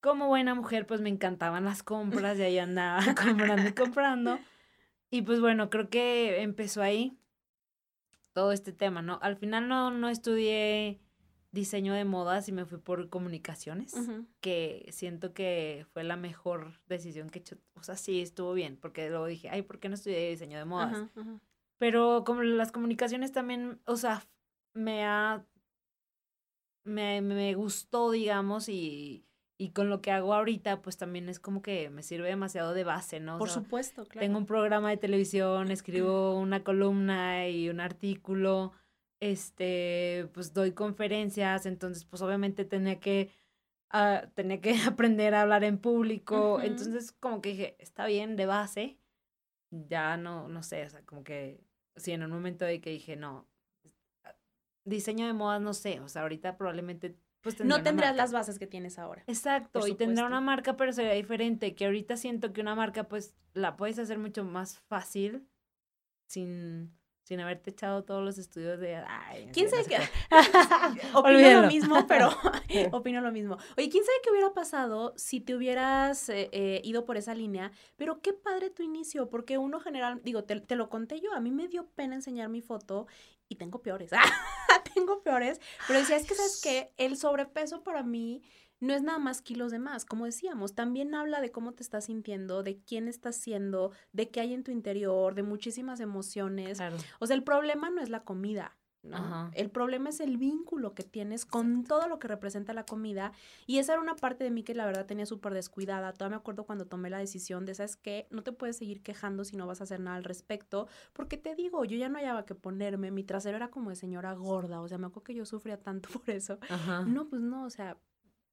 [0.00, 4.38] Como buena mujer, pues me encantaban las compras y ahí andaba comprando y comprando.
[5.10, 7.18] Y pues bueno, creo que empezó ahí
[8.32, 9.18] todo este tema, ¿no?
[9.22, 11.00] Al final no, no estudié
[11.56, 13.94] diseño de modas y me fui por comunicaciones,
[14.40, 17.56] que siento que fue la mejor decisión que he hecho.
[17.74, 20.66] O sea, sí, estuvo bien, porque luego dije, ay, ¿por qué no estudié diseño de
[20.66, 21.08] modas?
[21.78, 24.22] Pero como las comunicaciones también, o sea,
[24.74, 25.44] me ha,
[26.84, 29.26] me, me gustó, digamos, y,
[29.58, 32.84] y con lo que hago ahorita, pues también es como que me sirve demasiado de
[32.84, 33.38] base, ¿no?
[33.38, 34.26] Por supuesto, claro.
[34.26, 38.72] Tengo un programa de televisión, escribo una columna y un artículo
[39.20, 43.32] este, pues doy conferencias, entonces pues obviamente tenía que,
[43.92, 48.46] uh, tenía que aprender a hablar en público, entonces como que dije, está bien de
[48.46, 48.98] base,
[49.70, 51.60] ya no, no sé, o sea, como que,
[51.96, 53.48] sí, en un momento de que dije, no,
[54.84, 57.16] diseño de modas, no sé, o sea, ahorita probablemente...
[57.42, 59.22] Pues no tendrás las bases que tienes ahora.
[59.28, 63.36] Exacto, y tendrá una marca, pero sería diferente, que ahorita siento que una marca pues
[63.52, 65.46] la puedes hacer mucho más fácil
[66.26, 66.92] sin
[67.26, 69.02] sin haberte echado todos los estudios de...
[69.52, 69.98] ¿Quién sabe qué?
[71.12, 72.30] opino lo mismo, pero
[72.92, 73.56] opino lo mismo.
[73.76, 77.72] Oye, ¿quién sabe qué hubiera pasado si te hubieras eh, eh, ido por esa línea?
[77.96, 81.40] Pero qué padre tu inicio, porque uno general, digo, te, te lo conté yo, a
[81.40, 83.08] mí me dio pena enseñar mi foto
[83.48, 84.12] y tengo peores,
[84.94, 86.92] tengo peores, pero decía, es que, ¿sabes qué?
[86.96, 88.44] El sobrepeso para mí
[88.80, 92.06] no es nada más kilos de más, como decíamos, también habla de cómo te estás
[92.06, 96.78] sintiendo, de quién estás siendo, de qué hay en tu interior, de muchísimas emociones.
[97.18, 99.50] O sea, el problema no es la comida, ¿no?
[99.54, 103.32] El problema es el vínculo que tienes con todo lo que representa la comida.
[103.66, 106.12] Y esa era una parte de mí que la verdad tenía súper descuidada.
[106.12, 108.26] Todavía me acuerdo cuando tomé la decisión de, ¿sabes qué?
[108.30, 110.88] No te puedes seguir quejando si no vas a hacer nada al respecto.
[111.12, 113.10] Porque te digo, yo ya no hallaba que ponerme.
[113.10, 114.80] Mi trasero era como de señora gorda.
[114.80, 116.58] O sea, me acuerdo que yo sufría tanto por eso.
[117.06, 117.96] No, pues no, o sea,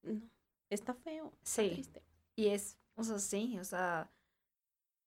[0.03, 0.21] no.
[0.69, 1.31] Está feo.
[1.43, 1.61] Sí.
[1.61, 2.03] Está triste.
[2.35, 4.11] Y es, o sea, sí, o sea,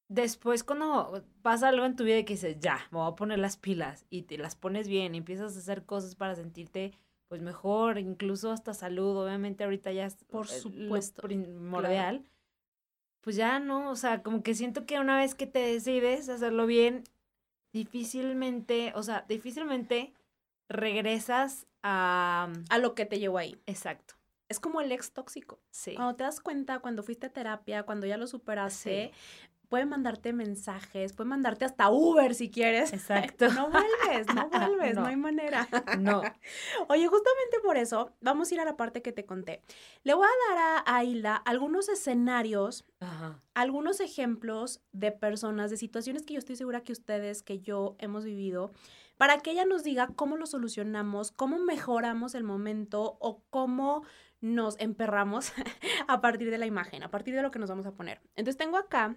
[0.08, 3.38] después cuando pasa algo en tu vida y que dices, ya, me voy a poner
[3.38, 6.92] las pilas y te las pones bien y empiezas a hacer cosas para sentirte
[7.28, 12.24] pues mejor, incluso hasta salud, obviamente ahorita ya es Por eh, lo supuesto, primordial.
[13.20, 16.66] Pues ya no, o sea, como que siento que una vez que te decides hacerlo
[16.66, 17.02] bien,
[17.72, 20.12] difícilmente, o sea, difícilmente
[20.68, 22.52] regresas a...
[22.70, 23.60] A lo que te llevó ahí.
[23.66, 24.14] Exacto,
[24.48, 25.60] Es como el ex tóxico.
[25.70, 25.94] sí.
[25.94, 29.10] Cuando te das cuenta, cuando fuiste a terapia, cuando ya lo superaste,
[29.68, 32.92] puede mandarte mensajes, puede mandarte hasta Uber si quieres.
[32.92, 33.46] Exacto.
[33.60, 35.06] No vuelves, no vuelves, no, No.
[35.08, 35.66] hay manera.
[35.98, 36.22] No.
[36.88, 39.62] Oye, justamente por eso, vamos a ir a la parte que te conté.
[40.04, 43.42] Le voy a dar a, a Hilda algunos escenarios, Ajá.
[43.54, 48.24] algunos ejemplos de personas, de situaciones que yo estoy segura que ustedes, que yo hemos
[48.24, 48.70] vivido,
[49.16, 54.04] para que ella nos diga cómo lo solucionamos, cómo mejoramos el momento o cómo
[54.40, 55.52] nos emperramos
[56.08, 58.20] a partir de la imagen, a partir de lo que nos vamos a poner.
[58.36, 59.16] Entonces tengo acá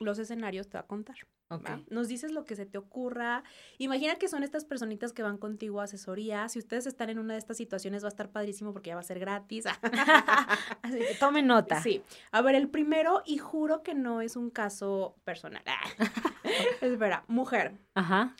[0.00, 1.16] los escenarios, te voy a contar.
[1.48, 1.64] Ok.
[1.64, 1.80] ¿va?
[1.88, 3.44] Nos dices lo que se te ocurra.
[3.78, 6.48] Imagina que son estas personitas que van contigo a asesoría.
[6.48, 9.00] Si ustedes están en una de estas situaciones, va a estar padrísimo porque ya va
[9.00, 9.66] a ser gratis.
[10.82, 11.80] Así que tome nota.
[11.82, 12.02] Sí.
[12.32, 15.62] A ver, el primero, y juro que no es un caso personal.
[16.80, 18.34] Espera, mujer, Ajá.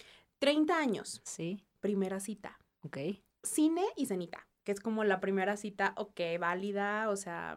[0.45, 1.65] 30 años, Sí.
[1.81, 2.59] primera cita.
[2.83, 2.99] Ok.
[3.43, 7.57] Cine y cenita, que es como la primera cita, ok, válida, o sea,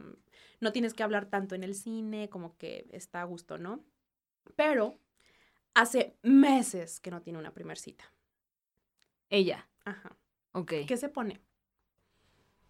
[0.62, 3.84] no tienes que hablar tanto en el cine, como que está a gusto, ¿no?
[4.56, 4.98] Pero
[5.74, 8.06] hace meses que no tiene una primera cita.
[9.30, 9.68] Ella.
[9.84, 10.16] Ajá.
[10.54, 10.74] Ok.
[10.88, 11.42] ¿Qué se pone?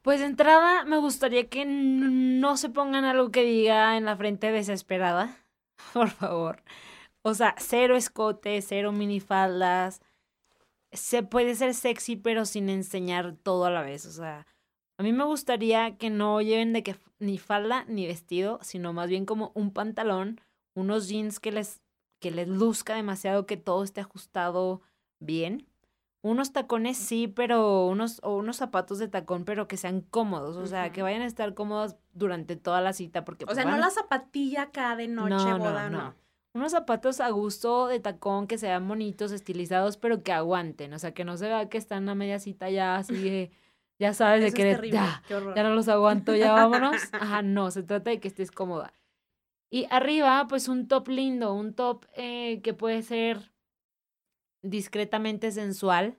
[0.01, 4.51] Pues de entrada me gustaría que no se pongan algo que diga en la frente
[4.51, 5.37] desesperada.
[5.93, 6.63] Por favor.
[7.21, 10.01] O sea, cero escote, cero minifaldas.
[10.91, 14.05] Se puede ser sexy, pero sin enseñar todo a la vez.
[14.05, 14.47] O sea,
[14.97, 19.09] a mí me gustaría que no lleven de que ni falda ni vestido, sino más
[19.09, 20.41] bien como un pantalón,
[20.75, 21.81] unos jeans que les,
[22.19, 24.81] que les luzca demasiado, que todo esté ajustado
[25.19, 25.67] bien.
[26.23, 30.65] Unos tacones sí, pero unos, o unos zapatos de tacón, pero que sean cómodos, o
[30.65, 33.77] sea, que vayan a estar cómodos durante toda la cita, porque O pues, sea, no
[33.77, 35.97] la zapatilla acá de noche, No, no, boda, no.
[35.97, 36.15] no.
[36.57, 41.13] Unos zapatos a gusto de tacón que sean bonitos, estilizados, pero que aguanten, o sea,
[41.13, 43.51] que no se vea que están a media cita ya así de,
[43.99, 44.97] ya sabes, de que terrible.
[44.97, 46.95] ya, ya no los aguanto, ya vámonos.
[47.13, 48.93] Ajá, no, se trata de que estés cómoda.
[49.69, 53.51] Y arriba, pues un top lindo, un top eh, que puede ser
[54.61, 56.17] discretamente sensual,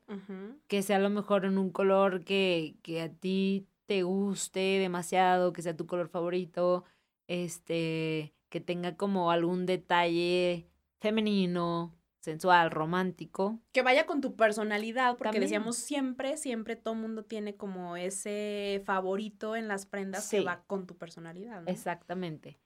[0.68, 5.53] que sea a lo mejor en un color que, que a ti te guste demasiado,
[5.53, 6.84] que sea tu color favorito,
[7.26, 10.67] este, que tenga como algún detalle
[11.01, 13.61] femenino, sensual, romántico.
[13.73, 15.43] Que vaya con tu personalidad, porque También.
[15.43, 20.87] decíamos siempre, siempre todo mundo tiene como ese favorito en las prendas que va con
[20.87, 21.63] tu personalidad.
[21.63, 21.69] ¿no?
[21.69, 22.59] Exactamente.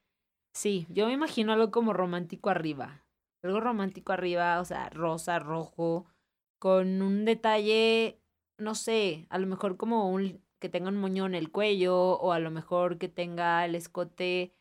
[0.55, 3.05] Sí, yo me imagino algo como romántico arriba.
[3.43, 6.07] Algo romántico arriba, o sea, rosa, rojo,
[6.59, 8.21] con un detalle,
[8.59, 12.31] no sé, a lo mejor como un que tenga un moño en el cuello o
[12.31, 14.55] a lo mejor que tenga el escote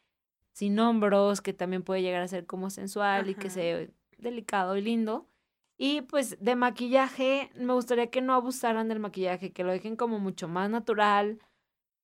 [0.52, 3.88] sin hombros, que también puede llegar a ser como sensual y que sea
[4.18, 5.28] delicado y lindo.
[5.78, 10.20] Y pues de maquillaje, me gustaría que no abusaran del maquillaje, que lo dejen como
[10.20, 11.39] mucho más natural,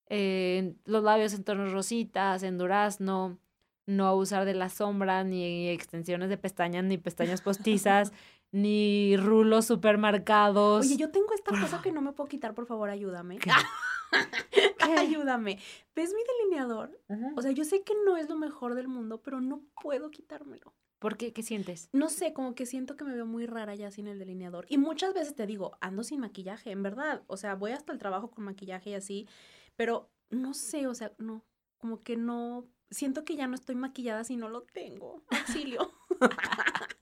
[0.10, 3.38] eh, los labios en tonos rositas, en durazno,
[3.86, 8.12] no abusar de las sombras, ni extensiones de pestañas, ni pestañas postizas,
[8.52, 10.86] ni rulos super marcados.
[10.86, 13.40] Oye, yo tengo esta cosa que no me puedo quitar, por favor, ayúdame.
[13.40, 13.52] ¿Qué?
[14.98, 15.60] ayúdame.
[15.96, 17.00] ¿Ves mi delineador?
[17.36, 20.74] O sea, yo sé que no es lo mejor del mundo, pero no puedo quitármelo.
[21.00, 21.32] ¿Por qué?
[21.32, 21.90] ¿Qué sientes?
[21.94, 24.66] No sé, como que siento que me veo muy rara ya sin el delineador.
[24.68, 27.24] Y muchas veces te digo, ando sin maquillaje, en verdad.
[27.28, 29.28] O sea, voy hasta el trabajo con maquillaje y así,
[29.76, 31.46] pero no sé, o sea, no,
[31.78, 35.24] como que no, siento que ya no estoy maquillada si no lo tengo.
[35.30, 35.92] Auxilio.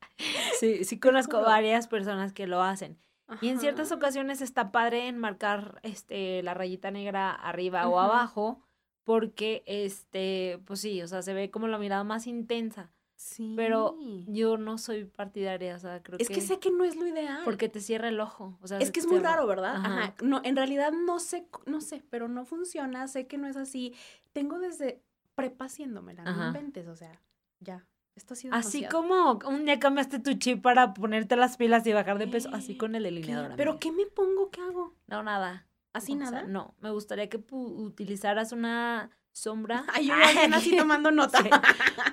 [0.60, 2.98] Sí, sí conozco varias personas que lo hacen.
[3.42, 8.62] Y en ciertas ocasiones está padre enmarcar este, la rayita negra arriba o abajo,
[9.04, 12.92] porque, este, pues sí, o sea, se ve como la mirada más intensa.
[13.16, 13.54] Sí.
[13.56, 13.98] Pero
[14.28, 16.36] yo no soy partidaria, o sea, creo es que...
[16.36, 17.42] que sé que no es lo ideal.
[17.46, 18.58] Porque te cierra el ojo.
[18.62, 19.32] O sea, Es que es muy cierra.
[19.36, 19.78] raro, ¿verdad?
[19.78, 20.04] Ajá.
[20.04, 20.16] Ajá.
[20.22, 23.96] No, en realidad no sé, no sé, pero no funciona, sé que no es así.
[24.34, 25.02] Tengo desde
[25.34, 27.22] prepa haciéndomela, no inventes, o sea,
[27.60, 27.86] ya.
[28.16, 29.04] Esto ha sido Así demasiado.
[29.08, 32.78] como un día cambiaste tu chip para ponerte las pilas y bajar de peso, así
[32.78, 33.12] con el ¿Qué?
[33.12, 33.54] delineador.
[33.58, 33.80] ¿Pero amiga.
[33.80, 34.50] qué me pongo?
[34.52, 34.94] ¿Qué hago?
[35.08, 35.68] No, nada.
[35.94, 36.44] ¿Así O sea, nada?
[36.44, 39.86] no, me gustaría que utilizaras una sombra.
[39.94, 41.42] Ay, yo bien así tomando nota.
[41.44, 41.50] Sí.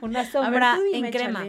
[0.03, 1.45] Una ver, sombra en crema.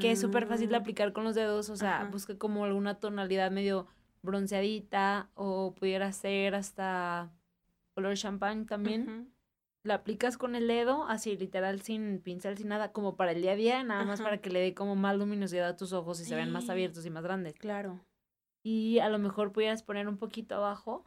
[0.00, 2.10] que es súper fácil de Ah, aplicar con los dedos, o sea, Ajá.
[2.10, 3.86] busca como alguna tonalidad medio
[4.22, 7.30] bronceadita o pudiera ser hasta
[7.94, 9.32] color champán también.
[9.82, 13.52] La aplicas con el dedo, así literal, sin pincel, sin nada, como para el día
[13.52, 16.24] a día, nada más para que le dé como más luminosidad a tus ojos y
[16.24, 17.54] se vean más abiertos y más grandes.
[17.54, 18.00] Claro.
[18.62, 21.04] Y a lo mejor pudieras poner un poquito abajo,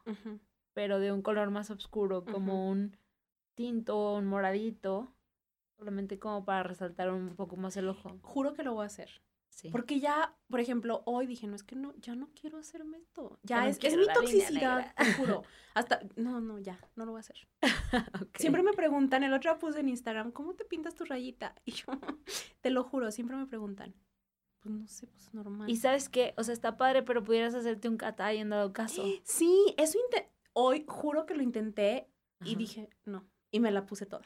[0.73, 2.97] pero de un color más oscuro, como un
[3.55, 5.13] tinto, un moradito,
[5.77, 8.17] solamente como para resaltar un poco más el ojo.
[8.21, 9.21] Juro que lo voy a hacer.
[9.51, 9.69] Sí.
[9.69, 13.37] Porque ya, por ejemplo, hoy dije, no, es que no, ya no quiero hacerme esto.
[13.43, 15.43] Ya no es, es mi toxicidad, te juro.
[15.75, 17.47] Hasta, no, no, ya, no lo voy a hacer.
[18.35, 21.53] Siempre me preguntan, el otro puse en Instagram, ¿cómo te pintas tu rayita?
[21.65, 21.85] Y yo,
[22.61, 23.93] te lo juro, siempre me preguntan.
[24.61, 25.69] Pues no sé, pues normal.
[25.69, 29.03] Y sabes qué, o sea, está padre, pero pudieras hacerte un catay en dado caso.
[29.25, 29.99] Sí, eso
[30.53, 32.07] hoy juro que lo intenté
[32.41, 32.57] y Ajá.
[32.57, 33.27] dije, no.
[33.51, 34.23] Y me la puse toda.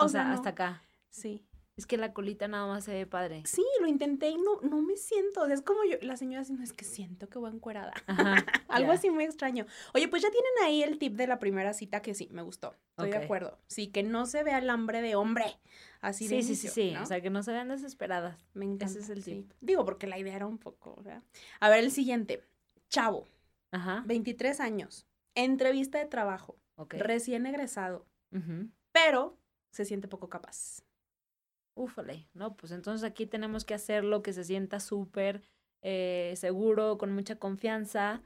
[0.00, 0.34] O, sea, no.
[0.34, 0.82] hasta acá.
[1.10, 1.44] Sí.
[1.76, 3.42] Es que la colita nada más se ve padre.
[3.46, 5.42] Sí, lo intenté y no, no me siento.
[5.42, 7.92] O sea, es como yo, la señora no es que siento que voy encuerada.
[8.06, 8.36] Ajá.
[8.68, 9.66] Algo así muy extraño.
[9.92, 12.76] Oye, pues ya tienen ahí el tip de la primera cita que sí, me gustó.
[12.90, 13.58] Estoy de acuerdo.
[13.66, 15.46] Sí, que no se vea el hambre de hombre.
[16.00, 16.90] Así de Sí, sí, sí, inicio, sí.
[16.92, 17.02] ¿no?
[17.02, 18.38] O sea, que no se vean desesperadas.
[18.52, 18.98] me encanta.
[18.98, 19.32] es el sí.
[19.32, 19.52] tip.
[19.60, 21.24] Digo, porque la idea era un poco, ¿verdad?
[21.58, 22.44] A ver, el siguiente.
[22.88, 23.26] Chavo,
[23.72, 24.04] Ajá.
[24.06, 26.56] 23 años, entrevista de trabajo,
[26.90, 28.68] recién egresado, Ujú.
[28.92, 29.36] pero
[29.72, 30.83] se siente poco capaz.
[31.74, 32.28] Úfale.
[32.34, 35.42] No, pues entonces aquí tenemos que hacerlo que se sienta súper
[35.82, 38.22] eh, seguro, con mucha confianza.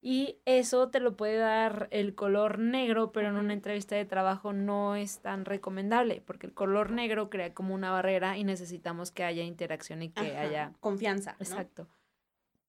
[0.00, 4.52] Y eso te lo puede dar el color negro, pero en una entrevista de trabajo
[4.52, 9.24] no es tan recomendable, porque el color negro crea como una barrera y necesitamos que
[9.24, 11.32] haya interacción y que Ajá, haya Confianza.
[11.32, 11.44] ¿no?
[11.44, 11.88] Exacto.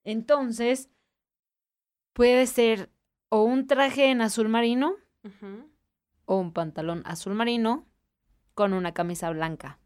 [0.04, 0.90] Entonces,
[2.14, 2.90] puede ser
[3.30, 4.96] o un traje en azul marino
[6.26, 7.86] o un pantalón azul marino
[8.58, 9.78] con una camisa blanca.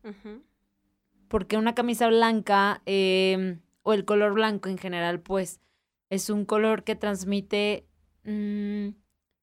[1.27, 5.59] Porque una camisa blanca em, o el color blanco en general, pues
[6.09, 7.85] es un color que transmite
[8.23, 8.91] mm,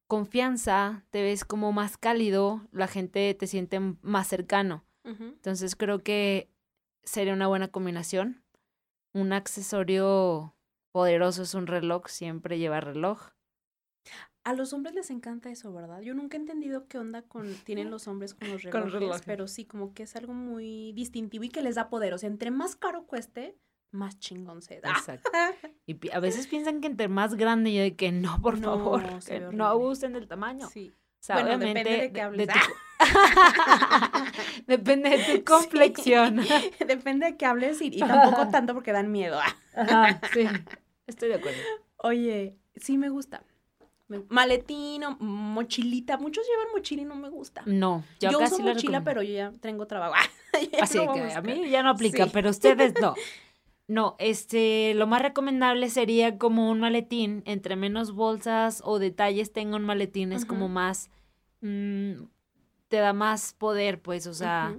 [0.07, 4.87] confianza, te ves como más cálido, la gente te siente más cercano.
[5.05, 6.51] Entonces creo que
[7.03, 8.43] sería una buena combinación.
[9.12, 10.55] Un accesorio
[10.91, 13.29] poderoso es un reloj, siempre lleva reloj.
[14.45, 16.01] A los hombres les encanta eso, ¿verdad?
[16.01, 19.64] Yo nunca he entendido qué onda con tienen los hombres con los relojes, pero sí,
[19.66, 22.14] como que es algo muy distintivo y que les da poder.
[22.14, 23.59] O sea, entre más caro cueste,
[23.91, 24.91] más chingón se da.
[24.91, 25.30] Exacto.
[25.86, 29.03] Y a veces piensan que entre más grande, yo de que no, por No, favor,
[29.24, 30.68] que no abusen del tamaño.
[30.68, 30.93] Sí.
[30.95, 32.49] O sea, Bueno, obviamente, depende de qué hables.
[32.49, 32.59] tu-
[34.66, 36.41] depende de tu complexión.
[36.86, 39.39] Depende de qué hables y, y tampoco tanto porque dan miedo.
[39.74, 40.47] Ajá, sí,
[41.07, 41.59] estoy de acuerdo.
[41.97, 43.43] Oye, sí me gusta.
[44.28, 46.16] Maletín o mochilita.
[46.16, 47.62] Muchos llevan mochila y no me gusta.
[47.66, 49.04] No, yo, Yo, casi uso mochila, recomiendo.
[49.04, 50.14] pero yo ya tengo trabajo.
[50.72, 52.30] Ya Así no que a mí ya no aplica, Sí.
[52.32, 53.14] pero ustedes no.
[53.86, 59.76] No, este, lo más recomendable sería como un maletín, entre menos bolsas o detalles tenga
[59.76, 61.09] un maletín, es como más,
[61.62, 62.12] mm,
[62.88, 64.76] te da más poder, pues, o sea,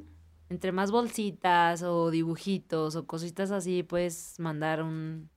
[0.50, 5.30] entre más bolsitas o dibujitos o cositas así, puedes mandar un,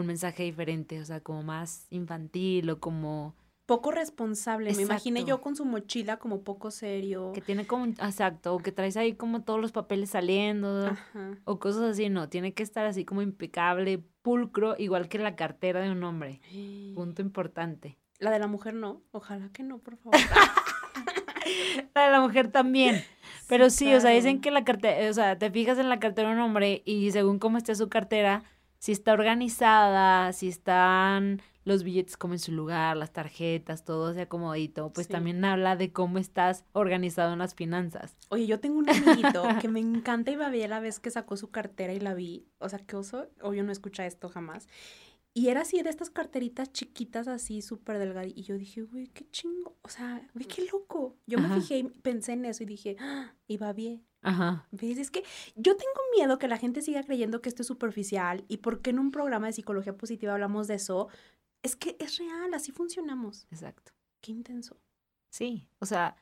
[0.00, 3.34] un mensaje diferente, o sea, como más infantil o como
[3.70, 4.74] Poco responsable.
[4.74, 7.30] Me imaginé yo con su mochila como poco serio.
[7.32, 10.88] que tiene como, exacto, o que traes ahí como todos los papeles saliendo.
[10.88, 11.38] Ajá.
[11.44, 15.82] O cosas así, no, tiene que estar así como impecable, pulcro, igual que la cartera
[15.82, 16.40] de un hombre.
[16.96, 17.96] Punto importante.
[18.18, 19.02] La de la mujer no.
[19.12, 20.18] Ojalá que no, por favor.
[21.94, 23.04] La de la mujer también.
[23.48, 26.28] Pero sí, o sea, dicen que la cartera, o sea, te fijas en la cartera
[26.28, 28.44] de un hombre y según cómo esté su cartera,
[28.80, 34.20] si está organizada, si están los billetes como en su lugar, las tarjetas, todo así
[34.20, 35.12] acomodito, pues Sí.
[35.12, 38.16] también habla de cómo estás organizado en las finanzas.
[38.30, 41.50] Oye, yo tengo un amiguito que me encanta y babé la vez que sacó su
[41.50, 42.46] cartera y la vi.
[42.58, 43.28] O sea, qué oso.
[43.42, 44.66] Obvio no escucha esto jamás.
[45.32, 48.32] Y era así de estas carteritas chiquitas, así súper delgadas.
[48.34, 49.76] Y yo dije, güey, qué chingo.
[49.82, 51.14] O sea, güey, qué loco.
[51.26, 51.48] Yo Ajá.
[51.48, 54.04] me fijé y pensé en eso y dije, ah, y va bien.
[54.22, 54.66] Ajá.
[54.70, 54.98] ¿Ves?
[54.98, 55.24] Es que
[55.56, 58.44] yo tengo miedo que la gente siga creyendo que esto es superficial.
[58.48, 61.08] ¿Y por qué en un programa de psicología positiva hablamos de eso?
[61.62, 63.46] Es que es real, así funcionamos.
[63.50, 63.92] Exacto.
[64.22, 64.76] Qué intenso.
[65.32, 66.16] Sí, o sea,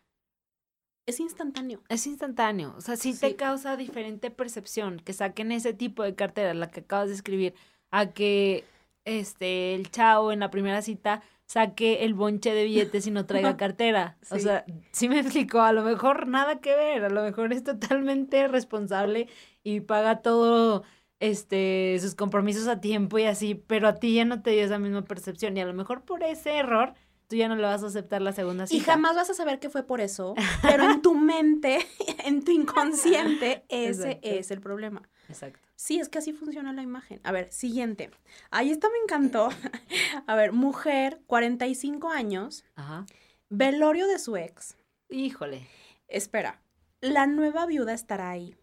[1.06, 1.82] Es instantáneo.
[1.88, 3.20] Es instantáneo, o sea, sí, Sí.
[3.20, 7.54] te causa diferente percepción que saquen ese tipo de cartera, la que acabas de escribir,
[7.90, 8.64] a que
[9.06, 13.56] este el chavo en la primera cita saque el bonche de billetes y no traiga
[13.56, 14.18] cartera.
[14.30, 17.64] O sea, sí me explico, a lo mejor nada que ver, a lo mejor es
[17.64, 19.28] totalmente responsable
[19.64, 20.84] y paga todo
[21.20, 24.78] este sus compromisos a tiempo y así, pero a ti ya no te dio esa
[24.78, 26.92] misma percepción y a lo mejor por ese error
[27.28, 28.92] tú ya no le vas a aceptar la segunda Y cita.
[28.92, 31.78] jamás vas a saber que fue por eso, pero en tu mente,
[32.24, 34.28] en tu inconsciente, ese Exacto.
[34.28, 35.02] es el problema.
[35.28, 35.67] Exacto.
[35.78, 37.20] Sí, es que así funciona la imagen.
[37.22, 38.10] A ver, siguiente.
[38.50, 39.48] Ahí esta me encantó.
[40.26, 43.06] A ver, mujer, 45 años, Ajá.
[43.48, 44.76] velorio de su ex,
[45.08, 45.68] Híjole.
[46.08, 46.60] Espera,
[47.00, 48.56] la nueva viuda estará ahí.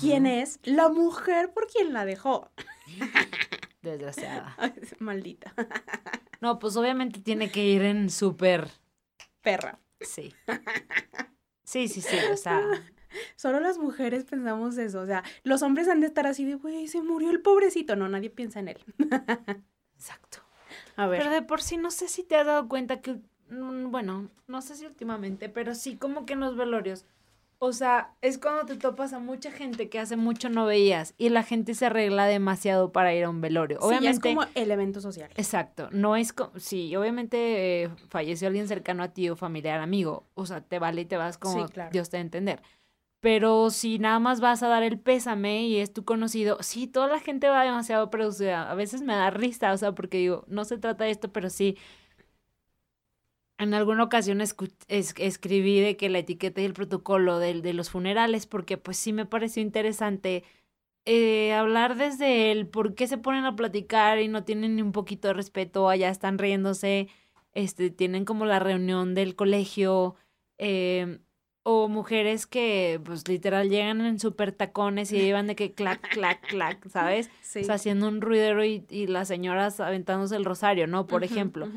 [0.00, 0.60] ¿Quién es?
[0.62, 2.52] La mujer por quien la dejó.
[3.82, 4.56] Desgraciada.
[5.00, 5.52] Maldita.
[6.40, 8.70] No, pues obviamente tiene que ir en súper...
[9.42, 9.80] Perra.
[10.00, 10.32] Sí.
[11.64, 12.62] Sí, sí, sí, o sea...
[13.36, 16.88] Solo las mujeres pensamos eso, o sea, los hombres han de estar así de, güey,
[16.88, 17.96] se murió el pobrecito.
[17.96, 18.78] No, nadie piensa en él.
[19.96, 20.38] Exacto.
[20.96, 21.20] A ver.
[21.20, 24.62] Pero de por sí no sé si te has dado cuenta que, mm, bueno, no
[24.62, 27.04] sé si últimamente, pero sí como que en los velorios,
[27.58, 31.30] o sea, es cuando te topas a mucha gente que hace mucho no veías y
[31.30, 33.78] la gente se arregla demasiado para ir a un velorio.
[33.80, 35.30] Sí, ya es como el evento social.
[35.36, 40.26] Exacto, no es como, sí, obviamente eh, falleció alguien cercano a ti o familiar, amigo,
[40.34, 41.90] o sea, te vale y te vas como Sí, claro.
[41.92, 42.62] Dios te va a entender.
[43.26, 47.08] Pero si nada más vas a dar el pésame y es tu conocido, sí, toda
[47.08, 48.70] la gente va demasiado producida.
[48.70, 51.50] A veces me da risa, o sea, porque digo, no se trata de esto, pero
[51.50, 51.76] sí.
[53.58, 54.54] En alguna ocasión es-
[54.88, 59.12] escribí de que la etiqueta y el protocolo del- de, los funerales, porque pues sí
[59.12, 60.44] me pareció interesante
[61.06, 64.92] eh, hablar desde el por qué se ponen a platicar y no tienen ni un
[64.92, 67.08] poquito de respeto, allá están riéndose,
[67.54, 70.16] este, tienen como la reunión del colegio,
[70.58, 71.20] eh,
[71.68, 76.46] o mujeres que pues literal llegan en super tacones y llevan de que clac, clac,
[76.46, 77.28] clac, ¿sabes?
[77.42, 77.62] Sí.
[77.62, 81.08] O sea, haciendo un ruidero y, y las señoras aventándose el rosario, ¿no?
[81.08, 81.68] Por ejemplo.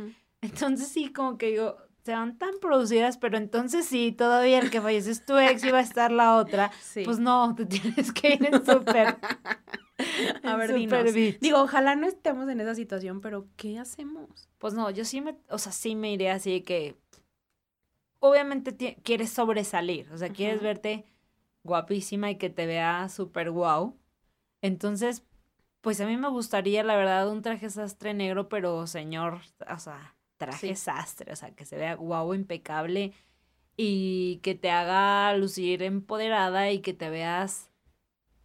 [0.42, 1.76] Entonces sí, como que digo,
[2.06, 5.80] se van tan producidas, pero entonces sí, todavía el que falleció es tu ex va
[5.80, 6.72] a estar la otra.
[6.82, 7.02] Sí.
[7.04, 9.18] Pues no, te tienes que ir en súper.
[10.44, 11.40] A ver, súper dinos.
[11.42, 14.48] Digo, ojalá no estemos en esa situación, pero ¿qué hacemos?
[14.60, 16.96] Pues no, yo sí me, o sea, sí me iré así de que,
[18.20, 21.06] obviamente quieres sobresalir, o sea, quieres verte
[21.64, 23.98] guapísima y que te vea súper guau.
[24.62, 25.24] Entonces,
[25.82, 29.40] pues a mí me gustaría, la verdad, un traje sastre negro, pero señor,
[29.74, 30.76] o sea, traje Sí.
[30.76, 33.14] sastre, o sea, que se vea guau, impecable
[33.78, 37.72] y que te haga lucir empoderada y que te veas,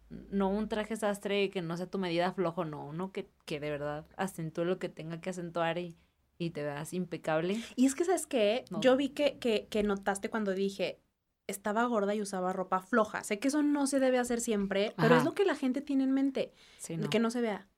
[0.09, 3.69] no un traje sastre que no sea tu medida flojo, no, uno que, que de
[3.69, 5.97] verdad acentúe lo que tenga que acentuar y,
[6.37, 7.61] y te veas impecable.
[7.75, 8.65] Y es que, ¿sabes qué?
[8.71, 8.81] No.
[8.81, 10.99] Yo vi que, que, que notaste cuando dije,
[11.47, 13.23] estaba gorda y usaba ropa floja.
[13.23, 16.03] Sé que eso no se debe hacer siempre, pero es lo que la gente tiene
[16.03, 17.09] en mente, Sí, no.
[17.09, 17.69] que no se vea.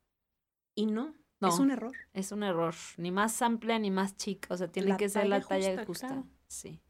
[0.74, 1.48] Y no, No.
[1.48, 1.92] es un error.
[2.14, 2.74] Es un error.
[2.96, 4.54] Ni más amplia ni más chica.
[4.54, 6.06] O sea, tiene La que ser la talla talla justa, justa.
[6.08, 6.24] claro.
[6.48, 6.80] Sí.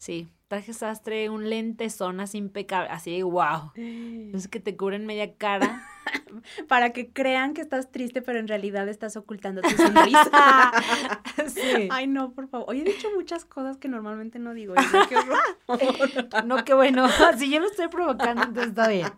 [0.00, 0.32] Sí.
[0.48, 2.88] Traje sastre, un lente zonas impecable.
[2.88, 3.72] Así, wow.
[4.34, 5.86] Es que te cubren media cara.
[6.68, 10.72] Para que crean que estás triste, pero en realidad estás ocultando tu sonrisa.
[11.48, 11.88] sí.
[11.90, 12.70] Ay, no, por favor.
[12.70, 14.74] Hoy he dicho muchas cosas que normalmente no digo.
[14.74, 15.38] y no, qué horror.
[16.46, 17.06] No, qué bueno.
[17.36, 19.12] Si yo lo estoy provocando, entonces está bien.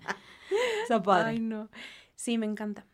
[0.83, 1.31] Está padre.
[1.31, 1.71] Ay, no.
[2.17, 2.87] Sí, me encanta.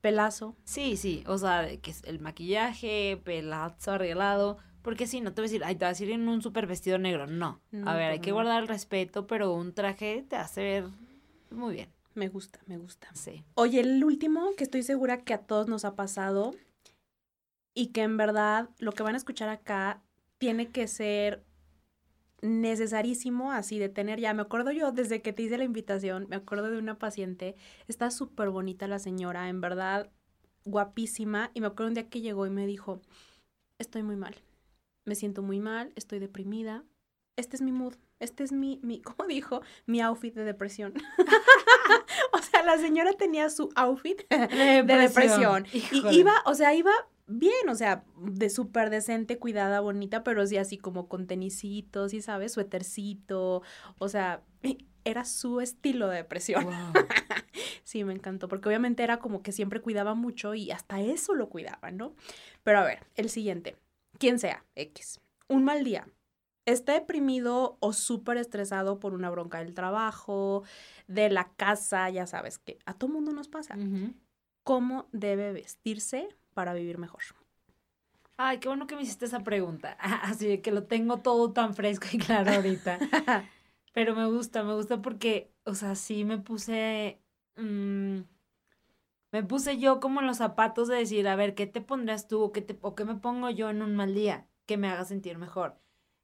[0.00, 0.56] Pelazo.
[0.64, 1.22] Sí, sí.
[1.26, 4.56] O sea, que es el maquillaje, pelazo arreglado.
[4.86, 6.68] Porque sí, no te voy a decir, ay, te vas a ir en un super
[6.68, 7.26] vestido negro.
[7.26, 7.60] No.
[7.72, 8.36] No, a ver, hay que no.
[8.36, 10.84] guardar el respeto, pero un traje te hace ver
[11.50, 11.88] muy bien.
[12.14, 13.08] Me gusta, me gusta.
[13.12, 13.42] Sí.
[13.56, 16.54] Oye, el último que estoy segura que a todos nos ha pasado
[17.74, 20.04] y que en verdad lo que van a escuchar acá
[20.38, 21.44] tiene que ser
[22.40, 24.34] necesarísimo así de tener ya.
[24.34, 27.56] Me acuerdo yo desde que te hice la invitación, me acuerdo de una paciente,
[27.88, 30.12] está súper bonita la señora, en verdad
[30.64, 33.00] guapísima y me acuerdo un día que llegó y me dijo,
[33.80, 34.36] estoy muy mal,
[35.06, 36.84] me siento muy mal, estoy deprimida,
[37.36, 39.62] este es mi mood, este es mi, mi ¿cómo dijo?
[39.86, 40.94] Mi outfit de depresión.
[42.32, 45.66] o sea, la señora tenía su outfit de depresión.
[45.72, 46.14] Y Híjole.
[46.14, 46.92] iba, o sea, iba
[47.26, 52.20] bien, o sea, de súper decente, cuidada, bonita, pero sí así como con tenisitos, y
[52.20, 53.62] sabes, suétercito,
[53.98, 54.42] o sea,
[55.04, 56.64] era su estilo de depresión.
[56.64, 57.06] Wow.
[57.84, 61.48] Sí, me encantó, porque obviamente era como que siempre cuidaba mucho y hasta eso lo
[61.48, 62.14] cuidaba, ¿no?
[62.64, 63.76] Pero a ver, el siguiente,
[64.18, 66.08] quien sea, X, un mal día.
[66.64, 70.64] Está deprimido o súper estresado por una bronca del trabajo,
[71.06, 73.76] de la casa, ya sabes que a todo mundo nos pasa.
[74.64, 77.22] ¿Cómo debe vestirse para vivir mejor?
[78.36, 79.96] Ay, qué bueno que me hiciste esa pregunta.
[80.22, 82.98] Así de que lo tengo todo tan fresco y claro ahorita.
[83.94, 87.22] Pero me gusta, me gusta porque, o sea, sí me puse.
[87.56, 88.18] mm,
[89.32, 92.42] me puse yo como en los zapatos de decir, a ver, ¿qué te pondrías tú
[92.42, 95.04] o qué, te, o qué me pongo yo en un mal día que me haga
[95.04, 95.78] sentir mejor?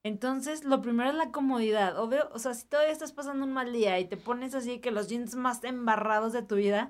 [0.04, 1.98] Entonces, lo primero es la comodidad.
[1.98, 4.90] Obvio, o sea, si todavía estás pasando un mal día y te pones así que
[4.90, 6.88] los jeans más embarrados de tu vida,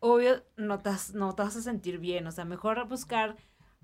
[0.00, 2.26] obvio, no te, vas- no te vas a sentir bien.
[2.26, 3.36] O sea, mejor buscar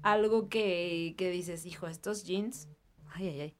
[0.02, 2.68] algo que, que dices, hijo, estos jeans,
[3.14, 3.56] ay, ay, ay.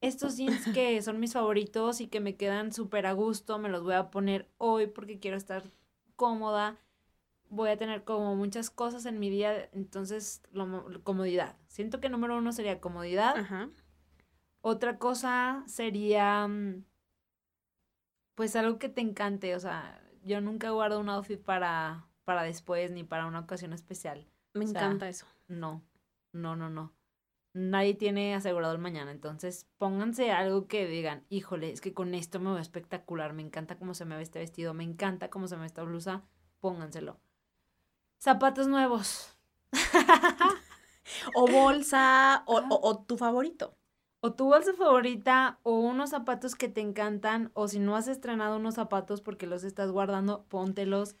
[0.00, 3.82] Estos jeans que son mis favoritos y que me quedan súper a gusto, me los
[3.82, 5.64] voy a poner hoy porque quiero estar
[6.16, 6.78] cómoda.
[7.54, 11.56] Voy a tener como muchas cosas en mi día, entonces, lo mo- comodidad.
[11.68, 13.36] Siento que número uno sería comodidad.
[13.36, 13.68] Ajá.
[14.62, 16.82] Otra cosa sería, mm,
[18.34, 22.90] pues algo que te encante, o sea, yo nunca guardo un outfit para, para después
[22.90, 24.26] ni para una ocasión especial.
[24.54, 25.26] Me encanta eso.
[25.48, 25.82] No,
[26.32, 26.94] no, no, no.
[27.54, 32.40] Nadie tiene asegurado el mañana, entonces pónganse algo que digan, híjole, es que con esto
[32.40, 35.56] me veo espectacular, me encanta cómo se me ve este vestido, me encanta cómo se
[35.56, 36.22] me ve esta blusa,
[36.60, 37.20] pónganselo.
[38.22, 39.36] Zapatos nuevos.
[41.34, 43.76] o bolsa, o, o, tu favorito.
[44.20, 48.58] O tu bolsa favorita, o unos zapatos que te encantan, o si no has estrenado
[48.58, 51.16] unos zapatos porque los estás guardando, póntelos.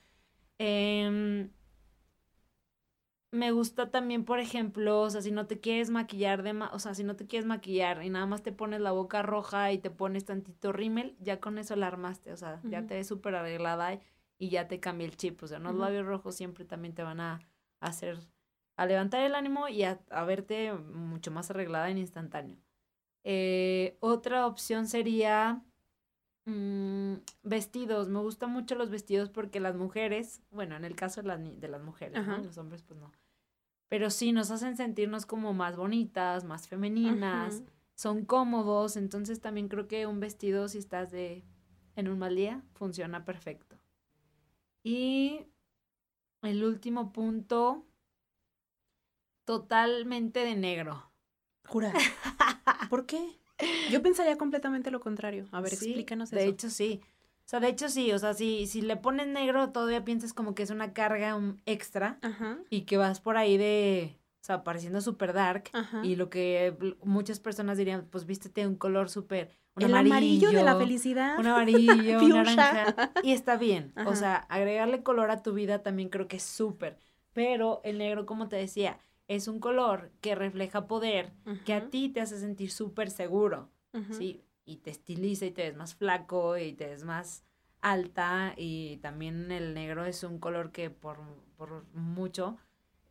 [0.60, 1.50] Eh,
[3.32, 6.94] me gusta también, por ejemplo, o sea, si no te quieres maquillar de o sea,
[6.94, 9.90] si no te quieres maquillar y nada más te pones la boca roja y te
[9.90, 13.94] pones tantito rímel, ya con eso la armaste, o sea, ya te ves súper arreglada
[13.94, 14.00] y,
[14.48, 17.40] ya te cambia el chip, o sea, los labios rojos siempre también te van a
[17.80, 18.18] hacer,
[18.76, 22.56] a levantar el ánimo y a, verte mucho más arreglada en instantáneo.
[23.24, 25.62] Eh, otra opción sería
[26.46, 28.08] mm, vestidos.
[28.08, 31.68] Me gustan mucho los vestidos porque las mujeres, bueno, en el caso de las, de
[31.68, 32.38] las mujeres, ¿no?
[32.38, 33.12] Los hombres pues no
[33.92, 37.62] pero sí nos hacen sentirnos como más bonitas, más femeninas,
[37.94, 41.44] son cómodos, entonces también creo que un vestido si estás de
[41.94, 43.71] en un mal día funciona perfecto.
[44.82, 45.46] Y
[46.42, 47.86] el último punto,
[49.44, 51.10] totalmente de negro.
[51.66, 51.92] Jura.
[52.90, 53.38] ¿Por qué?
[53.90, 55.48] Yo pensaría completamente lo contrario.
[55.52, 56.36] A ver, explícanos eso.
[56.36, 57.00] De hecho, sí.
[57.44, 60.54] O sea, de hecho sí, o sea, si, si le pones negro todavía piensas como
[60.54, 62.18] que es una carga extra
[62.70, 65.70] y que vas por ahí de, o sea, pareciendo súper dark
[66.02, 69.56] y lo que muchas personas dirían, pues vístete un color súper...
[69.74, 71.38] Un El amarillo, de la felicidad.
[71.38, 73.12] Un amarillo, un naranja.
[73.22, 73.94] Y está bien.
[74.04, 76.98] O sea, agregarle color a tu vida también creo que es súper.
[77.32, 81.32] Pero el negro, como te decía, es un color que refleja poder,
[81.64, 83.70] que a ti te hace sentir súper seguro.
[84.10, 84.42] ¿sí?
[84.64, 87.44] y te estiliza y te ves más flaco y te ves más
[87.80, 91.18] alta y también el negro es un color que por,
[91.56, 92.56] por mucho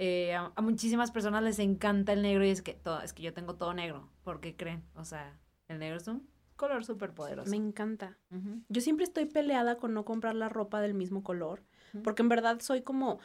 [0.04, 3.36] eh, a, muchísimas personas les encanta el negro y es que todo, es que yo
[3.36, 4.84] tengo todo negro, porque creen?
[4.96, 7.52] O sea, el negro es un color súper poderoso.
[7.52, 8.18] Me encanta.
[8.68, 11.62] Yo siempre estoy peleada con no comprar la ropa del mismo color,
[12.04, 13.20] porque en verdad soy como,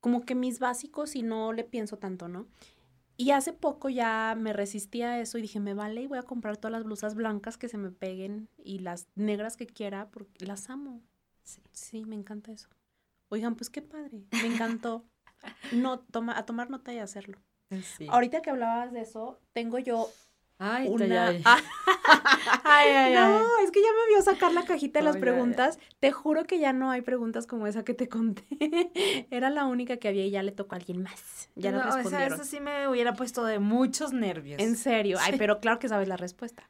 [0.00, 2.46] como que mis básicos y no le pienso tanto, ¿no?
[3.16, 6.24] Y hace poco ya me resistí a eso y dije, me vale y voy a
[6.24, 10.44] comprar todas las blusas blancas que se me peguen y las negras que quiera porque
[10.44, 11.00] las amo.
[11.70, 12.68] Sí, me encanta eso.
[13.30, 15.06] Oigan, pues qué padre, me encantó.
[15.72, 17.38] No, toma, a tomar nota y hacerlo.
[18.08, 20.10] Ahorita que hablabas de eso, tengo yo
[20.64, 21.28] Ay, una...
[21.44, 21.44] ay.
[22.64, 25.78] ay, no, es que ya me vio sacar la cajita de las preguntas.
[25.98, 28.44] Te juro que ya no hay preguntas como esa que te conté.
[29.30, 31.50] Era la única que había y ya le tocó a alguien más.
[31.56, 32.14] Ya no, respondieron.
[32.14, 34.60] O sea, eso sí me hubiera puesto de muchos nervios.
[34.60, 35.18] En serio.
[35.20, 36.68] Ay, pero claro que sabes la respuesta.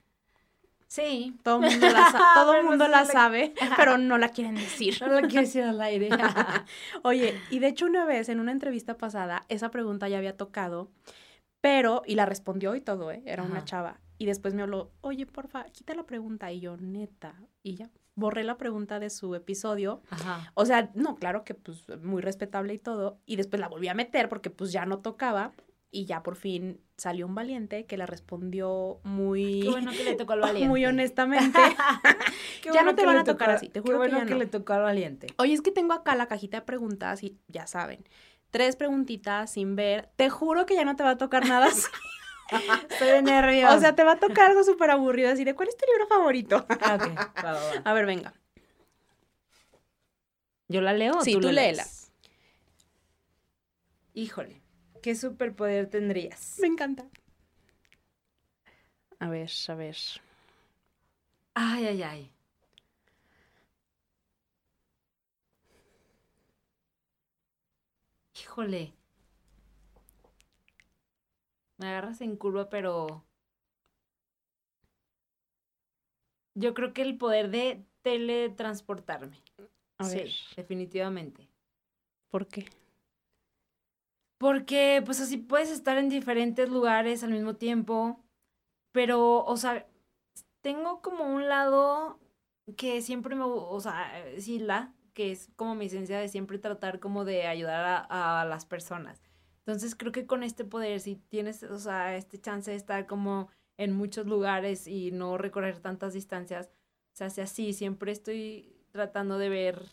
[0.93, 1.35] Sí.
[1.43, 5.01] Todo el mundo la, todo mundo la sabe, pero no la quieren decir.
[5.01, 6.11] No la quieren decir al aire.
[7.03, 10.91] Oye, y de hecho una vez en una entrevista pasada, esa pregunta ya había tocado
[11.63, 13.23] pero, y la respondió y todo, ¿eh?
[13.25, 14.01] Era una chava.
[14.19, 16.51] Y después me habló, oye, porfa, quita la pregunta.
[16.51, 17.41] Y yo, neta.
[17.63, 20.03] Y ya, borré la pregunta de su episodio.
[20.11, 20.51] Ajá.
[20.55, 23.21] O sea, no, claro que pues muy respetable y todo.
[23.27, 25.53] Y después la volví a meter porque pues ya no tocaba.
[25.93, 29.63] Y ya por fin salió un valiente que la respondió muy...
[29.63, 30.69] Qué bueno que le tocó al valiente.
[30.69, 31.59] Muy honestamente.
[32.73, 34.75] ya no te van a tocar así, te juro Qué bueno que, que le tocó
[34.75, 35.27] al valiente.
[35.39, 38.05] Oye, es que tengo acá la cajita de preguntas y ya saben
[38.53, 40.11] tres preguntitas sin ver.
[40.15, 41.89] Te juro que ya no te va a tocar nada así.
[42.91, 43.75] Estoy de nervios.
[43.75, 45.33] O sea, te va a tocar algo súper aburrido.
[45.33, 46.65] Así de, ¿cuál es tu libro favorito?
[46.69, 46.99] Ah,
[47.83, 48.35] a ver, venga.
[50.69, 51.21] ¿Yo la leo?
[51.23, 51.85] Sí, tú, léela.
[54.15, 54.62] Híjole,
[55.03, 56.59] ¿qué superpoder tendrías?
[56.61, 57.07] Me encanta.
[59.19, 59.97] A ver, a ver.
[61.55, 62.31] Ay, ay, ay.
[68.35, 68.95] Híjole.
[71.77, 73.25] Me agarras en curva, pero...
[76.55, 79.43] Yo creo que el poder de teletransportarme.
[80.01, 80.25] sí,
[80.57, 81.49] definitivamente.
[82.29, 82.67] ¿Por qué?
[84.43, 88.19] Porque pues así puedes estar en diferentes lugares al mismo tiempo,
[88.91, 89.87] pero, o sea,
[90.63, 92.19] tengo como un lado
[92.77, 96.99] que siempre me, o sea, sí, la, que es como mi esencia de siempre tratar
[96.99, 99.23] como de ayudar a, las personas.
[99.59, 103.49] Entonces creo que con este poder, si tienes, o sea, este chance de estar como
[103.77, 106.69] en muchos lugares y no recorrer tantas distancias,
[107.13, 107.73] se hace así.
[107.75, 109.89] Siempre estoy tratando de ver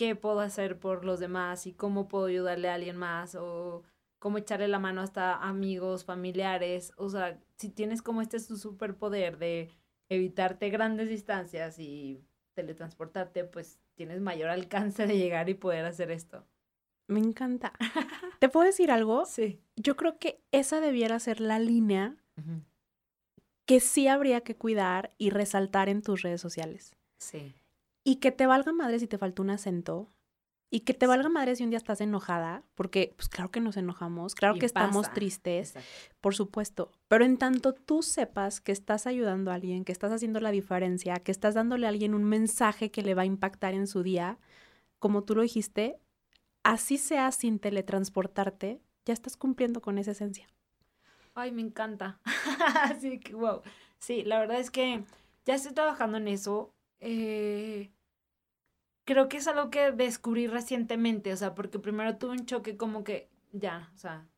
[0.00, 3.82] qué puedo hacer por los demás y cómo puedo ayudarle a alguien más o
[4.18, 9.36] cómo echarle la mano hasta amigos, familiares, o sea, si tienes como este su superpoder
[9.36, 9.68] de
[10.08, 12.24] evitarte grandes distancias y
[12.54, 16.46] teletransportarte, pues tienes mayor alcance de llegar y poder hacer esto.
[17.06, 17.74] Me encanta.
[18.40, 19.26] ¿Te puedo decir algo?
[19.26, 19.60] Sí.
[19.76, 22.16] Yo creo que esa debiera ser la línea
[23.66, 26.96] que sí habría que cuidar y resaltar en tus redes sociales.
[27.18, 27.54] Sí.
[28.04, 30.12] Y que te valga madre si te falta un acento.
[30.72, 33.76] Y que te valga madre si un día estás enojada, porque pues claro que nos
[33.76, 35.74] enojamos, claro que estamos tristes,
[36.20, 36.92] por supuesto.
[37.08, 41.16] Pero en tanto tú sepas que estás ayudando a alguien, que estás haciendo la diferencia,
[41.16, 44.38] que estás dándole a alguien un mensaje que le va a impactar en su día,
[45.00, 45.98] como tú lo dijiste,
[46.62, 50.46] así sea sin teletransportarte, ya estás cumpliendo con esa esencia.
[51.34, 52.20] Ay, me encanta.
[52.82, 53.62] Así que, wow.
[53.98, 55.04] Sí, la verdad es que
[55.44, 56.74] ya estoy trabajando en eso.
[57.00, 57.90] Eh,
[59.04, 63.02] creo que es algo que descubrí recientemente, o sea, porque primero tuve un choque como
[63.04, 64.28] que, ya, o sea,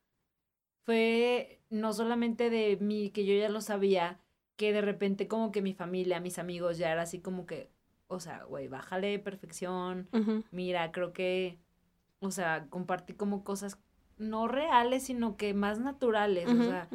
[0.84, 4.18] fue no solamente de mí, que yo ya lo sabía,
[4.56, 7.70] que de repente como que mi familia, mis amigos ya era así como que,
[8.06, 10.08] o sea, güey, bájale perfección,
[10.50, 11.58] mira, creo que,
[12.20, 13.78] o sea, compartí como cosas
[14.18, 16.88] no reales, sino que más naturales, o sea,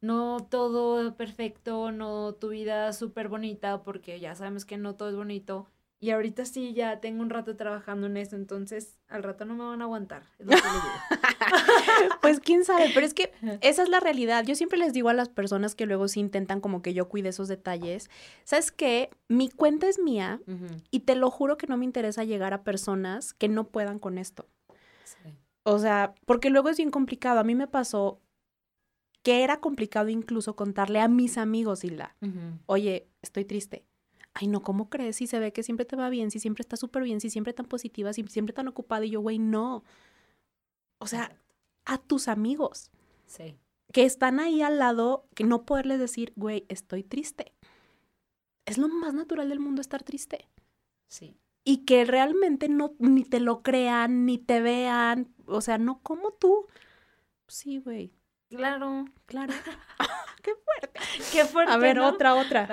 [0.00, 5.16] no todo perfecto, no tu vida súper bonita, porque ya sabemos que no todo es
[5.16, 5.66] bonito.
[6.02, 9.64] Y ahorita sí, ya tengo un rato trabajando en eso, entonces al rato no me
[9.64, 10.22] van a aguantar.
[12.22, 14.46] pues quién sabe, pero es que esa es la realidad.
[14.46, 17.28] Yo siempre les digo a las personas que luego sí intentan como que yo cuide
[17.28, 18.08] esos detalles,
[18.44, 19.10] ¿sabes qué?
[19.28, 20.40] Mi cuenta es mía
[20.90, 24.16] y te lo juro que no me interesa llegar a personas que no puedan con
[24.16, 24.48] esto.
[25.04, 25.34] Sí.
[25.64, 27.40] O sea, porque luego es bien complicado.
[27.40, 28.22] A mí me pasó
[29.22, 32.16] que era complicado incluso contarle a mis amigos, Hilda,
[32.66, 33.84] oye, estoy triste.
[34.32, 35.16] Ay, no, ¿cómo crees?
[35.16, 37.52] Si se ve que siempre te va bien, si siempre estás súper bien, si siempre
[37.52, 39.04] tan positiva, si siempre tan ocupada.
[39.04, 39.82] Y yo, güey, no.
[40.98, 41.36] O sea,
[41.84, 42.92] a tus amigos.
[43.26, 43.58] Sí.
[43.92, 47.52] Que están ahí al lado, que no poderles decir, güey, estoy triste.
[48.66, 50.48] Es lo más natural del mundo estar triste.
[51.08, 56.00] Sí y que realmente no ni te lo crean, ni te vean, o sea, no
[56.02, 56.66] como tú.
[57.48, 58.12] Sí, güey.
[58.50, 59.54] Claro, claro.
[60.42, 61.00] Qué fuerte.
[61.32, 61.72] Qué fuerte.
[61.72, 62.68] A ver, otra, otra.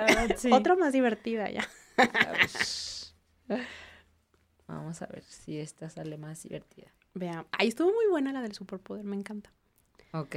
[0.52, 1.66] Otra más divertida ya.
[4.66, 6.92] Vamos a ver si esta sale más divertida.
[7.14, 7.46] Vean.
[7.52, 9.50] Ahí estuvo muy buena la del superpoder, me encanta.
[10.12, 10.36] Ok.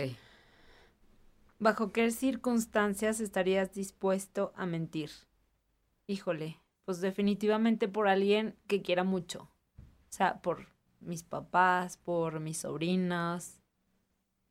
[1.59, 5.11] ¿Bajo qué circunstancias estarías dispuesto a mentir?
[6.07, 9.49] Híjole, pues definitivamente por alguien que quiera mucho.
[9.77, 10.67] O sea, por
[10.99, 13.60] mis papás, por mis sobrinas,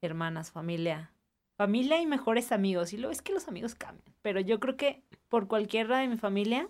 [0.01, 1.13] hermanas, familia.
[1.57, 2.93] Familia y mejores amigos.
[2.93, 4.15] Y luego es que los amigos cambian.
[4.23, 6.69] Pero yo creo que por cualquiera de mi familia,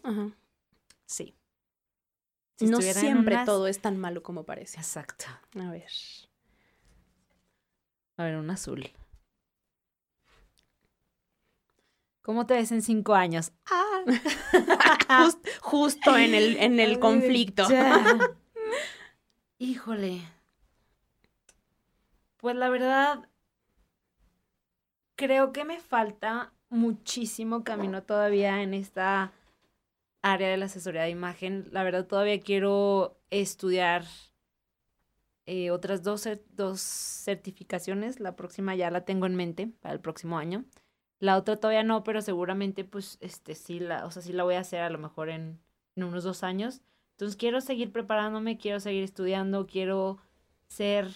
[1.07, 1.37] sí.
[2.61, 4.79] no siempre todo es tan malo como parece.
[4.79, 5.27] Exacto.
[5.59, 5.91] A ver.
[8.17, 8.91] A ver, un azul.
[12.23, 13.53] ¿Cómo te ves en cinco años?
[13.71, 14.05] Ah.
[15.61, 17.67] justo en el, en el conflicto.
[19.59, 20.23] Híjole.
[22.41, 23.29] Pues la verdad,
[25.17, 29.33] creo que me falta muchísimo camino todavía en esta
[30.23, 31.69] área de la asesoría de imagen.
[31.73, 34.05] La verdad, todavía quiero estudiar
[35.47, 38.21] eh, otras dos, dos certificaciones.
[38.21, 40.65] La próxima ya la tengo en mente para el próximo año.
[41.19, 44.55] La otra todavía no, pero seguramente pues este sí la, o sea, sí la voy
[44.55, 45.61] a hacer a lo mejor en,
[45.97, 46.81] unos dos años.
[47.13, 50.19] Entonces quiero seguir preparándome, quiero seguir estudiando, quiero
[50.69, 51.09] ser,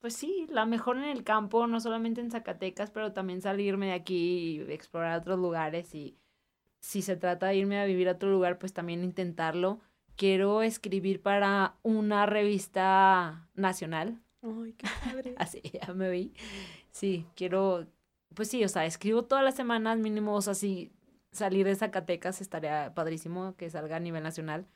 [0.00, 3.92] pues sí, la mejor en el campo, no solamente en Zacatecas, pero también salirme de
[3.92, 6.18] aquí y explorar otros lugares y
[6.80, 9.80] si se trata de irme a vivir a otro lugar, pues también intentarlo.
[10.16, 14.20] Quiero escribir para una revista nacional.
[14.42, 15.34] Ay, qué padre.
[15.38, 16.34] Así, ya me vi.
[16.90, 17.86] Sí, quiero,
[18.34, 20.92] pues sí, o sea, escribo todas las semanas mínimo, o sea, si
[21.32, 24.66] salir de Zacatecas estaría padrísimo que salga a nivel nacional.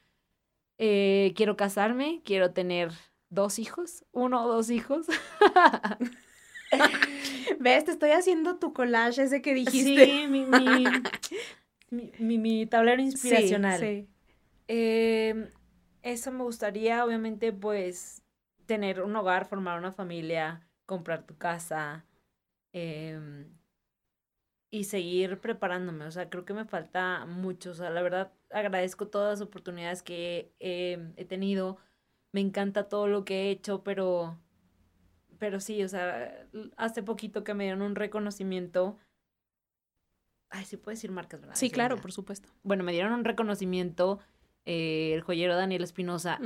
[0.78, 2.92] Eh, quiero casarme, quiero tener
[3.30, 5.06] dos hijos, uno o dos hijos.
[7.60, 7.84] ¿Ves?
[7.84, 10.04] Te estoy haciendo tu collage ese que dijiste.
[10.04, 10.44] Sí, mi,
[12.18, 13.80] mi, mi, tablero inspiracional.
[13.80, 14.08] Sí,
[14.68, 15.48] em,
[16.02, 18.22] eso me gustaría, obviamente, pues,
[18.66, 22.04] tener un hogar, formar una familia, comprar tu casa,
[22.72, 23.46] Em,
[24.70, 26.04] y seguir preparándome.
[26.04, 27.70] O sea, creo que me falta mucho.
[27.70, 31.78] O sea, la verdad agradezco todas las oportunidades que he tenido.
[32.32, 34.38] Me encanta todo lo que he hecho, pero,
[35.38, 36.46] pero sí, o sea,
[36.76, 38.98] hace poquito que me dieron un reconocimiento.
[40.50, 41.56] Ay, sí puedo decir marcas, ¿verdad?
[41.56, 42.48] Sí, claro, por supuesto.
[42.62, 44.18] Bueno, me dieron un reconocimiento
[44.66, 46.38] eh, el joyero Daniel Espinosa.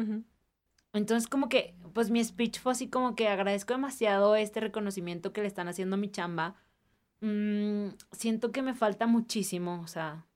[0.93, 5.41] Entonces como que, pues mi speech fue así como que agradezco demasiado este reconocimiento que
[5.41, 6.55] le están haciendo a mi chamba.
[7.21, 10.27] Mm, siento que me falta muchísimo, o sea,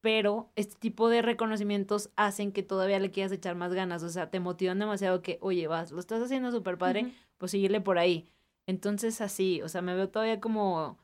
[0.00, 4.30] pero este tipo de reconocimientos hacen que todavía le quieras echar más ganas, o sea,
[4.30, 8.28] te motivan demasiado que, oye, vas, lo estás haciendo súper padre, pues seguirle por ahí.
[8.66, 10.98] Entonces así, o sea, me veo todavía como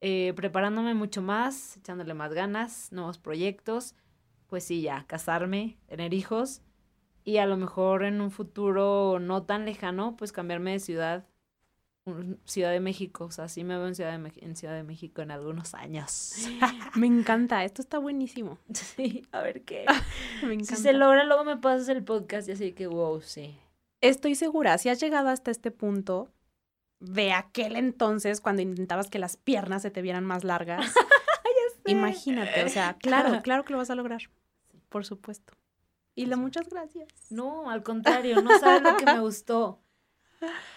[0.00, 3.94] eh, preparándome mucho más, echándole más ganas, nuevos proyectos,
[4.46, 6.62] pues sí, ya, casarme, tener hijos
[7.24, 11.26] y a lo mejor en un futuro no tan lejano, pues cambiarme de ciudad,
[12.44, 15.22] Ciudad de México, o sea, sí me veo en Ciudad de, en Ciudad de México
[15.22, 16.34] en algunos años.
[16.94, 18.58] me encanta, esto está buenísimo.
[18.72, 19.84] Sí, a ver qué.
[20.42, 20.76] me encanta.
[20.76, 23.58] Si se logra, luego me pasas el podcast y así que, wow, sí.
[24.00, 26.30] Estoy segura, si has llegado hasta este punto
[27.00, 30.92] de aquel entonces cuando intentabas que las piernas se te vieran más largas,
[31.86, 34.22] imagínate, o sea, claro, claro que lo vas a lograr,
[34.88, 35.54] por supuesto.
[36.14, 37.08] Y la muchas gracias.
[37.30, 39.80] No, al contrario, no sabes lo que me gustó.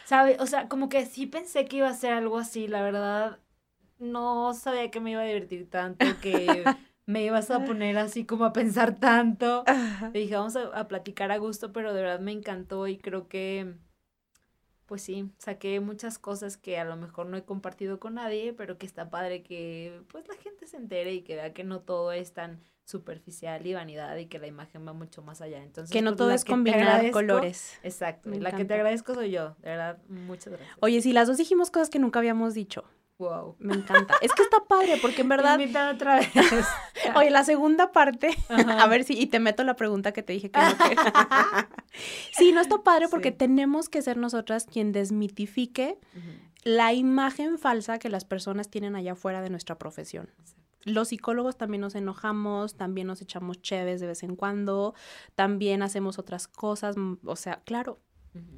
[0.06, 0.38] ¿Sabe?
[0.40, 3.40] O sea, como que sí pensé que iba a ser algo así, la verdad.
[4.00, 6.64] No sabía que me iba a divertir tanto, que
[7.06, 9.64] me ibas a poner así como a pensar tanto.
[10.14, 13.28] Le dije, vamos a, a platicar a gusto, pero de verdad me encantó y creo
[13.28, 13.76] que,
[14.88, 18.78] pues sí, saqué muchas cosas que a lo mejor no he compartido con nadie, pero
[18.78, 22.12] que está padre que pues la gente se entere y que vea que no todo
[22.12, 25.62] es tan superficial y vanidad y que la imagen va mucho más allá.
[25.64, 27.80] Entonces, que no pues, todo es combinar colores.
[27.84, 28.30] Exacto.
[28.30, 30.78] la que te agradezco soy yo, de verdad, muchas gracias.
[30.82, 32.84] Oye, si las dos dijimos cosas que nunca habíamos dicho.
[33.22, 33.56] Wow.
[33.60, 34.16] Me encanta.
[34.24, 35.60] Es que está padre, porque en verdad.
[35.60, 36.30] Invitan otra vez.
[37.16, 40.50] Oye, la segunda parte, a ver si, y te meto la pregunta que te dije
[40.50, 40.66] que no
[42.32, 46.00] Sí, no está padre porque tenemos que ser nosotras quien desmitifique
[46.64, 50.32] la imagen falsa que las personas tienen allá afuera de nuestra profesión.
[50.84, 54.94] Los psicólogos también nos enojamos, también nos echamos chéves de vez en cuando,
[55.36, 58.00] también hacemos otras cosas, mm, o sea, claro.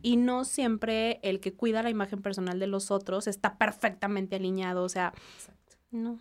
[0.03, 4.83] Y no siempre el que cuida la imagen personal de los otros está perfectamente alineado,
[4.83, 5.13] o sea,
[5.89, 6.19] no.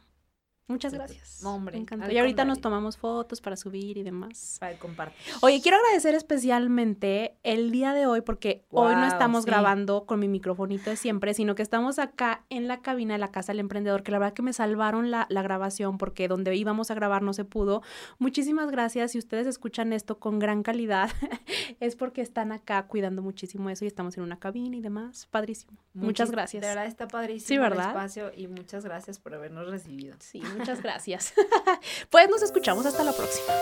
[0.68, 1.44] Muchas gracias.
[1.44, 2.12] hombre, me encanta.
[2.12, 4.56] Y ahorita nos tomamos fotos para subir y demás.
[4.60, 5.34] Para compartir.
[5.40, 10.28] Oye, quiero agradecer especialmente el día de hoy, porque hoy no estamos grabando con mi
[10.28, 14.02] microfonito de siempre, sino que estamos acá en la cabina de la Casa del Emprendedor,
[14.02, 17.32] que la verdad que me salvaron la, la grabación porque donde íbamos a grabar no
[17.32, 17.82] se pudo.
[18.18, 19.12] Muchísimas gracias.
[19.12, 21.10] Si ustedes escuchan esto con gran calidad,
[21.80, 25.26] es porque están acá cuidando muchísimo eso y estamos en una cabina y demás.
[25.30, 25.76] Padrísimo.
[25.94, 26.60] muchas gracias.
[26.60, 27.86] De verdad está padrísimo sí, ¿verdad?
[27.86, 30.16] el espacio y muchas gracias por habernos recibido.
[30.20, 31.32] Sí, Muchas gracias.
[32.10, 33.52] pues nos escuchamos hasta la próxima.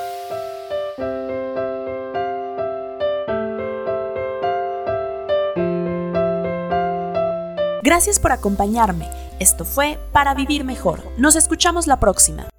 [7.82, 9.08] Gracias por acompañarme.
[9.38, 11.02] Esto fue Para Vivir Mejor.
[11.18, 12.50] Nos escuchamos la próxima.